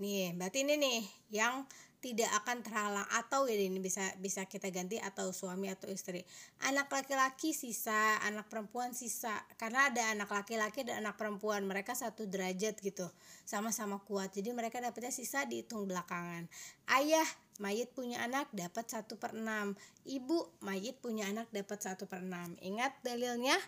Nih, 0.03 0.35
berarti 0.35 0.63
ini 0.67 0.75
nih 0.79 1.01
yang 1.35 1.67
tidak 1.99 2.31
akan 2.43 2.63
terhalang 2.63 3.09
atau 3.11 3.51
ya 3.51 3.59
ini 3.59 3.83
bisa 3.83 4.07
bisa 4.23 4.47
kita 4.47 4.71
ganti 4.71 5.03
atau 5.03 5.35
suami 5.35 5.67
atau 5.67 5.91
istri. 5.91 6.23
Anak 6.63 6.87
laki-laki 6.95 7.51
sisa, 7.51 8.23
anak 8.23 8.47
perempuan 8.47 8.95
sisa. 8.95 9.35
Karena 9.59 9.91
ada 9.91 10.15
anak 10.15 10.31
laki-laki 10.31 10.87
dan 10.87 11.03
anak 11.03 11.19
perempuan, 11.19 11.67
mereka 11.67 11.99
satu 11.99 12.31
derajat 12.31 12.79
gitu. 12.79 13.11
Sama-sama 13.43 13.99
kuat. 14.07 14.31
Jadi 14.31 14.55
mereka 14.55 14.79
dapatnya 14.79 15.11
sisa 15.11 15.43
dihitung 15.43 15.91
belakangan. 15.91 16.47
Ayah 16.87 17.27
mayit 17.59 17.91
punya 17.91 18.23
anak 18.23 18.47
dapat 18.55 18.87
satu 18.87 19.19
per 19.19 19.35
enam. 19.35 19.75
Ibu 20.07 20.63
mayit 20.63 21.03
punya 21.03 21.27
anak 21.27 21.51
dapat 21.51 21.83
satu 21.83 22.07
per 22.07 22.23
enam. 22.23 22.55
Ingat 22.63 23.03
dalilnya 23.03 23.59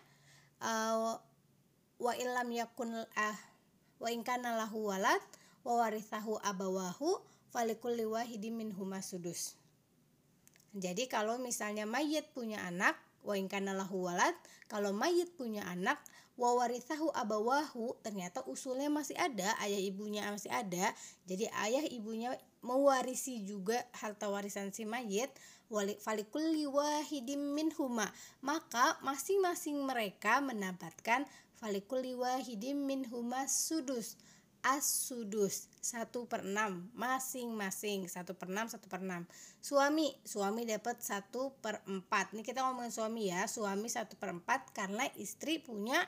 uh, 0.62 1.18
wa 1.98 2.12
ilam 2.14 2.48
yakun 2.54 2.94
uh, 2.94 3.38
wa 4.00 4.08
ingkana 4.08 4.56
lahu 4.56 4.88
walad 4.88 5.20
wa 5.66 5.84
warithahu 5.84 6.40
abawahu 6.40 7.20
falikulli 7.50 8.06
wahidi 8.06 8.54
minhuma 8.54 9.02
sudus. 9.02 9.58
Jadi 10.70 11.10
kalau 11.10 11.36
misalnya 11.42 11.82
mayit 11.82 12.30
punya 12.30 12.62
anak, 12.62 12.94
wa 13.26 13.34
lahu 13.74 14.06
walad, 14.06 14.32
kalau 14.70 14.94
mayit 14.94 15.34
punya 15.34 15.66
anak, 15.66 15.98
wa 16.38 16.54
warithahu 16.56 17.10
abawahu, 17.10 17.98
ternyata 18.06 18.46
usulnya 18.46 18.86
masih 18.86 19.18
ada, 19.18 19.58
ayah 19.66 19.82
ibunya 19.82 20.24
masih 20.30 20.48
ada. 20.48 20.94
Jadi 21.26 21.50
ayah 21.50 21.84
ibunya 21.90 22.38
mewarisi 22.62 23.42
juga 23.42 23.82
harta 23.98 24.30
warisan 24.30 24.70
si 24.70 24.86
mayit, 24.86 25.28
falikulli 26.06 26.70
wahidim 26.70 27.50
minhuma. 27.52 28.06
Maka 28.40 28.96
masing-masing 29.02 29.82
mereka 29.82 30.38
mendapatkan 30.38 31.26
falikulli 31.58 32.14
wahidim 32.14 32.88
minhuma 32.88 33.44
sudus 33.50 34.16
as-sudus 34.60 35.72
satu 35.80 36.28
per 36.28 36.44
enam 36.44 36.92
masing-masing 36.92 38.04
satu 38.04 38.36
per 38.36 38.52
enam 38.52 38.68
satu 38.68 38.86
per 38.86 39.00
enam. 39.00 39.24
Suami 39.58 40.12
suami 40.22 40.68
dapat 40.68 41.00
satu 41.00 41.56
per 41.58 41.80
empat. 41.88 42.36
Ini 42.36 42.44
kita 42.44 42.64
ngomongin 42.64 42.92
suami 42.92 43.32
ya 43.32 43.48
suami 43.48 43.88
satu 43.88 44.20
per 44.20 44.36
empat 44.36 44.76
karena 44.76 45.08
istri 45.16 45.58
punya 45.58 46.04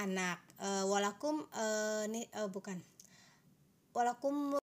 anak. 0.00 0.40
E, 0.56 0.68
walakum 0.88 1.44
e, 1.52 1.64
ini 2.08 2.22
e, 2.24 2.40
bukan. 2.48 2.80
Walakum 3.92 4.56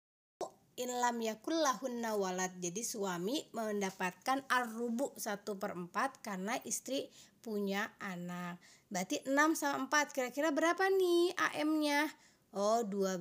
inlam 0.79 1.17
yakul 1.19 1.59
lahunna 1.59 2.15
walad. 2.15 2.55
Jadi 2.63 2.81
suami 2.81 3.43
mendapatkan 3.51 4.47
arrubu 4.47 5.11
satu 5.19 5.59
per 5.59 5.75
empat 5.75 6.23
karena 6.23 6.55
istri 6.63 7.11
punya 7.43 7.91
anak. 7.99 8.57
Berarti 8.89 9.21
6 9.21 9.53
sama 9.53 9.85
4 9.85 10.15
kira-kira 10.15 10.49
berapa 10.49 10.81
nih 10.89 11.37
AM-nya 11.37 12.09
Oh 12.55 12.81
12 12.85 13.19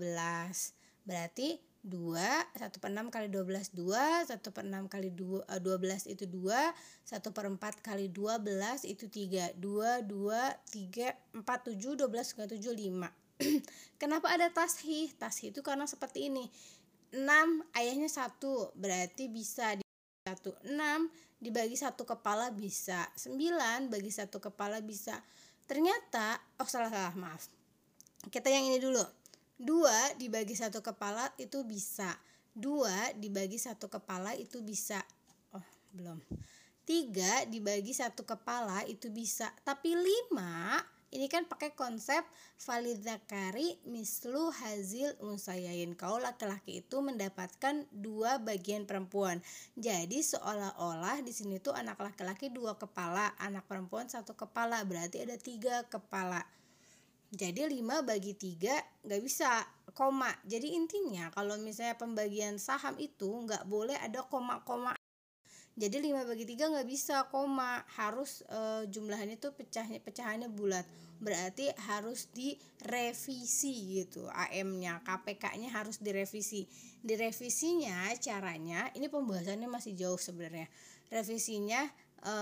Berarti 1.04 1.60
2 1.88 2.18
1 2.58 2.82
per 2.82 2.90
6 2.90 3.14
kali 3.14 3.28
12 3.30 3.72
2 3.72 4.28
1 4.28 4.56
per 4.56 4.64
6 4.66 4.92
kali 4.92 5.08
2, 5.14 5.46
12 5.46 6.12
itu 6.12 6.24
2 6.26 6.52
1 7.06 7.36
per 7.36 7.44
4 7.48 7.86
kali 7.86 8.06
12 8.10 8.84
itu 8.84 9.06
3 9.06 9.56
2 9.56 10.04
2 10.04 10.04
3 10.04 11.38
4 11.38 11.40
7 11.40 11.96
12 11.96 12.36
kali 12.36 12.48
7 12.60 12.76
5 12.76 13.28
Kenapa 14.02 14.34
ada 14.34 14.50
tashih? 14.50 15.14
Tashih 15.14 15.54
itu 15.54 15.62
karena 15.62 15.86
seperti 15.86 16.26
ini. 16.26 16.50
6 17.14 17.24
ayahnya 17.78 18.10
1 18.10 18.36
berarti 18.76 19.32
bisa 19.32 19.78
di 19.78 19.84
1 20.26 20.66
6 20.66 20.74
dibagi 21.40 21.78
satu 21.78 22.04
kepala 22.04 22.50
bisa. 22.52 23.06
9 23.14 23.88
bagi 23.88 24.10
satu 24.12 24.42
kepala 24.42 24.82
bisa. 24.82 25.22
Ternyata 25.64 26.36
oh 26.60 26.68
salah 26.68 26.90
salah 26.90 27.14
maaf. 27.16 27.48
Kita 28.28 28.50
yang 28.50 28.66
ini 28.66 28.82
dulu 28.82 29.00
dua 29.59 30.14
dibagi 30.16 30.55
satu 30.55 30.81
kepala 30.81 31.35
itu 31.37 31.66
bisa. 31.66 32.14
Dua 32.55 33.12
dibagi 33.18 33.59
satu 33.59 33.90
kepala 33.90 34.33
itu 34.38 34.62
bisa. 34.62 35.03
Oh 35.53 35.66
belum. 35.92 36.23
Tiga 36.87 37.44
dibagi 37.44 37.92
satu 37.92 38.25
kepala 38.25 38.87
itu 38.88 39.12
bisa. 39.12 39.53
Tapi 39.66 39.92
lima 39.92 40.81
ini 41.09 41.25
kan 41.25 41.49
pakai 41.49 41.73
konsep 41.73 42.21
validakari 42.61 43.81
mislu 43.88 44.53
hazil 44.53 45.16
unsayain. 45.25 45.97
Kalau 45.97 46.21
laki-laki 46.21 46.85
itu 46.85 47.01
mendapatkan 47.01 47.88
dua 47.88 48.37
bagian 48.37 48.85
perempuan. 48.85 49.40
Jadi 49.73 50.21
seolah-olah 50.21 51.25
di 51.25 51.33
sini 51.33 51.57
tuh 51.64 51.73
anak 51.73 51.97
laki-laki 51.97 52.53
dua 52.53 52.77
kepala 52.77 53.33
anak 53.40 53.64
perempuan 53.64 54.09
satu 54.12 54.37
kepala. 54.37 54.85
Berarti 54.85 55.25
ada 55.25 55.40
tiga 55.40 55.88
kepala 55.88 56.44
jadi 57.28 57.68
5 57.68 58.08
bagi 58.08 58.32
3 58.32 59.04
nggak 59.04 59.22
bisa 59.22 59.60
koma. 59.92 60.32
Jadi 60.48 60.72
intinya 60.72 61.28
kalau 61.36 61.60
misalnya 61.60 62.00
pembagian 62.00 62.56
saham 62.56 62.96
itu 62.96 63.28
nggak 63.28 63.68
boleh 63.68 64.00
ada 64.00 64.24
koma-koma. 64.24 64.96
Jadi 65.78 66.10
5 66.10 66.26
bagi 66.26 66.42
3 66.48 66.72
nggak 66.74 66.88
bisa 66.88 67.28
koma, 67.30 67.84
harus 67.94 68.42
e, 68.50 68.88
jumlahnya 68.90 69.38
itu 69.38 69.52
pecahnya 69.54 70.02
pecahannya 70.02 70.50
bulat. 70.50 70.82
Berarti 71.22 71.70
harus 71.86 72.26
direvisi 72.34 74.02
gitu 74.02 74.26
AM-nya, 74.26 75.04
KPK-nya 75.06 75.70
harus 75.70 76.02
direvisi. 76.02 76.66
Direvisinya 77.04 78.10
caranya, 78.18 78.90
ini 78.98 79.06
pembahasannya 79.06 79.70
masih 79.70 79.94
jauh 79.94 80.18
sebenarnya. 80.18 80.66
Revisinya 81.14 81.86
e, 82.24 82.34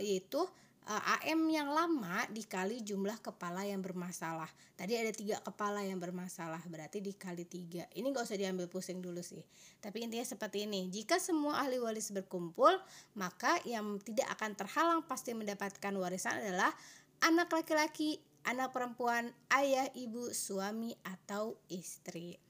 yaitu 0.00 0.40
AM 0.88 1.44
yang 1.52 1.68
lama 1.68 2.24
dikali 2.32 2.80
jumlah 2.80 3.20
kepala 3.20 3.60
yang 3.68 3.84
bermasalah. 3.84 4.48
Tadi 4.72 4.96
ada 4.96 5.12
tiga 5.12 5.36
kepala 5.44 5.84
yang 5.84 6.00
bermasalah, 6.00 6.64
berarti 6.64 7.04
dikali 7.04 7.44
tiga. 7.44 7.84
Ini 7.92 8.08
gak 8.08 8.24
usah 8.24 8.40
diambil 8.40 8.72
pusing 8.72 9.04
dulu 9.04 9.20
sih. 9.20 9.44
Tapi 9.84 10.08
intinya 10.08 10.24
seperti 10.24 10.64
ini. 10.64 10.88
Jika 10.88 11.20
semua 11.20 11.60
ahli 11.60 11.76
waris 11.76 12.08
berkumpul, 12.08 12.72
maka 13.20 13.60
yang 13.68 14.00
tidak 14.00 14.32
akan 14.40 14.56
terhalang 14.56 15.00
pasti 15.04 15.36
mendapatkan 15.36 15.92
warisan 15.92 16.40
adalah 16.40 16.72
anak 17.20 17.52
laki-laki, 17.52 18.16
anak 18.48 18.72
perempuan, 18.72 19.28
ayah, 19.52 19.92
ibu, 19.92 20.32
suami, 20.32 20.96
atau 21.04 21.60
istri. 21.68 22.40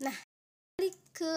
Nah, 0.00 0.16
balik 0.80 0.96
ke 1.12 1.32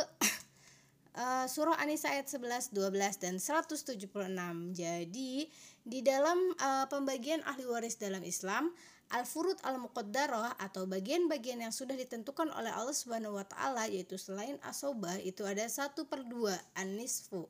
uh, 1.19 1.43
surah 1.53 1.75
An-Nisa 1.75 2.15
ayat 2.15 2.31
11, 2.31 2.71
12 2.71 3.19
dan 3.19 3.35
176. 3.35 3.99
Jadi 4.71 5.51
di 5.87 6.03
dalam 6.03 6.35
uh, 6.59 6.85
pembagian 6.91 7.39
ahli 7.47 7.63
waris 7.63 7.95
dalam 7.95 8.19
Islam, 8.27 8.75
al-furud 9.15 9.55
al-muqaddarah 9.63 10.59
atau 10.59 10.83
bagian-bagian 10.83 11.63
yang 11.63 11.71
sudah 11.71 11.95
ditentukan 11.95 12.51
oleh 12.51 12.75
Allah 12.75 12.91
Subhanahu 12.91 13.39
wa 13.39 13.47
taala 13.47 13.87
yaitu 13.87 14.19
selain 14.19 14.59
asobah 14.67 15.15
itu 15.23 15.47
ada 15.47 15.63
satu 15.63 16.03
per 16.11 16.27
dua 16.27 16.59
an-nisfu. 16.75 17.47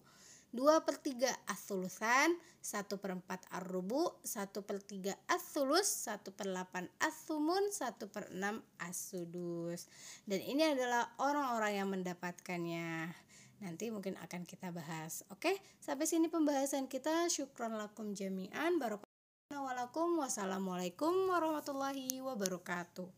2 0.55 0.63
per 0.87 0.95
3 1.03 1.27
as-sulusan, 1.51 2.31
1 2.63 3.03
per 3.03 3.11
4 3.19 3.51
ar-rubu, 3.51 4.15
1 4.23 4.63
per 4.63 4.79
3 4.79 5.11
as-sulus, 5.27 6.07
1 6.07 6.31
per 6.31 6.47
8 6.47 6.87
as-sumun, 7.03 7.67
1 7.67 8.07
per 8.07 8.31
6 8.31 8.63
as-sudus. 8.79 9.91
Dan 10.23 10.39
ini 10.39 10.63
adalah 10.71 11.11
orang-orang 11.19 11.83
yang 11.83 11.91
mendapatkannya 11.91 13.11
nanti 13.59 13.89
mungkin 13.89 14.13
akan 14.21 14.45
kita 14.45 14.69
bahas. 14.69 15.25
Oke, 15.33 15.57
sampai 15.81 16.05
sini 16.05 16.29
pembahasan 16.29 16.85
kita. 16.85 17.25
Syukron 17.33 17.73
lakum 17.73 18.13
jami'an. 18.13 18.77
Barokallahu 18.77 20.21
wassalamualaikum 20.21 21.33
warahmatullahi 21.33 22.21
wabarakatuh. 22.21 23.16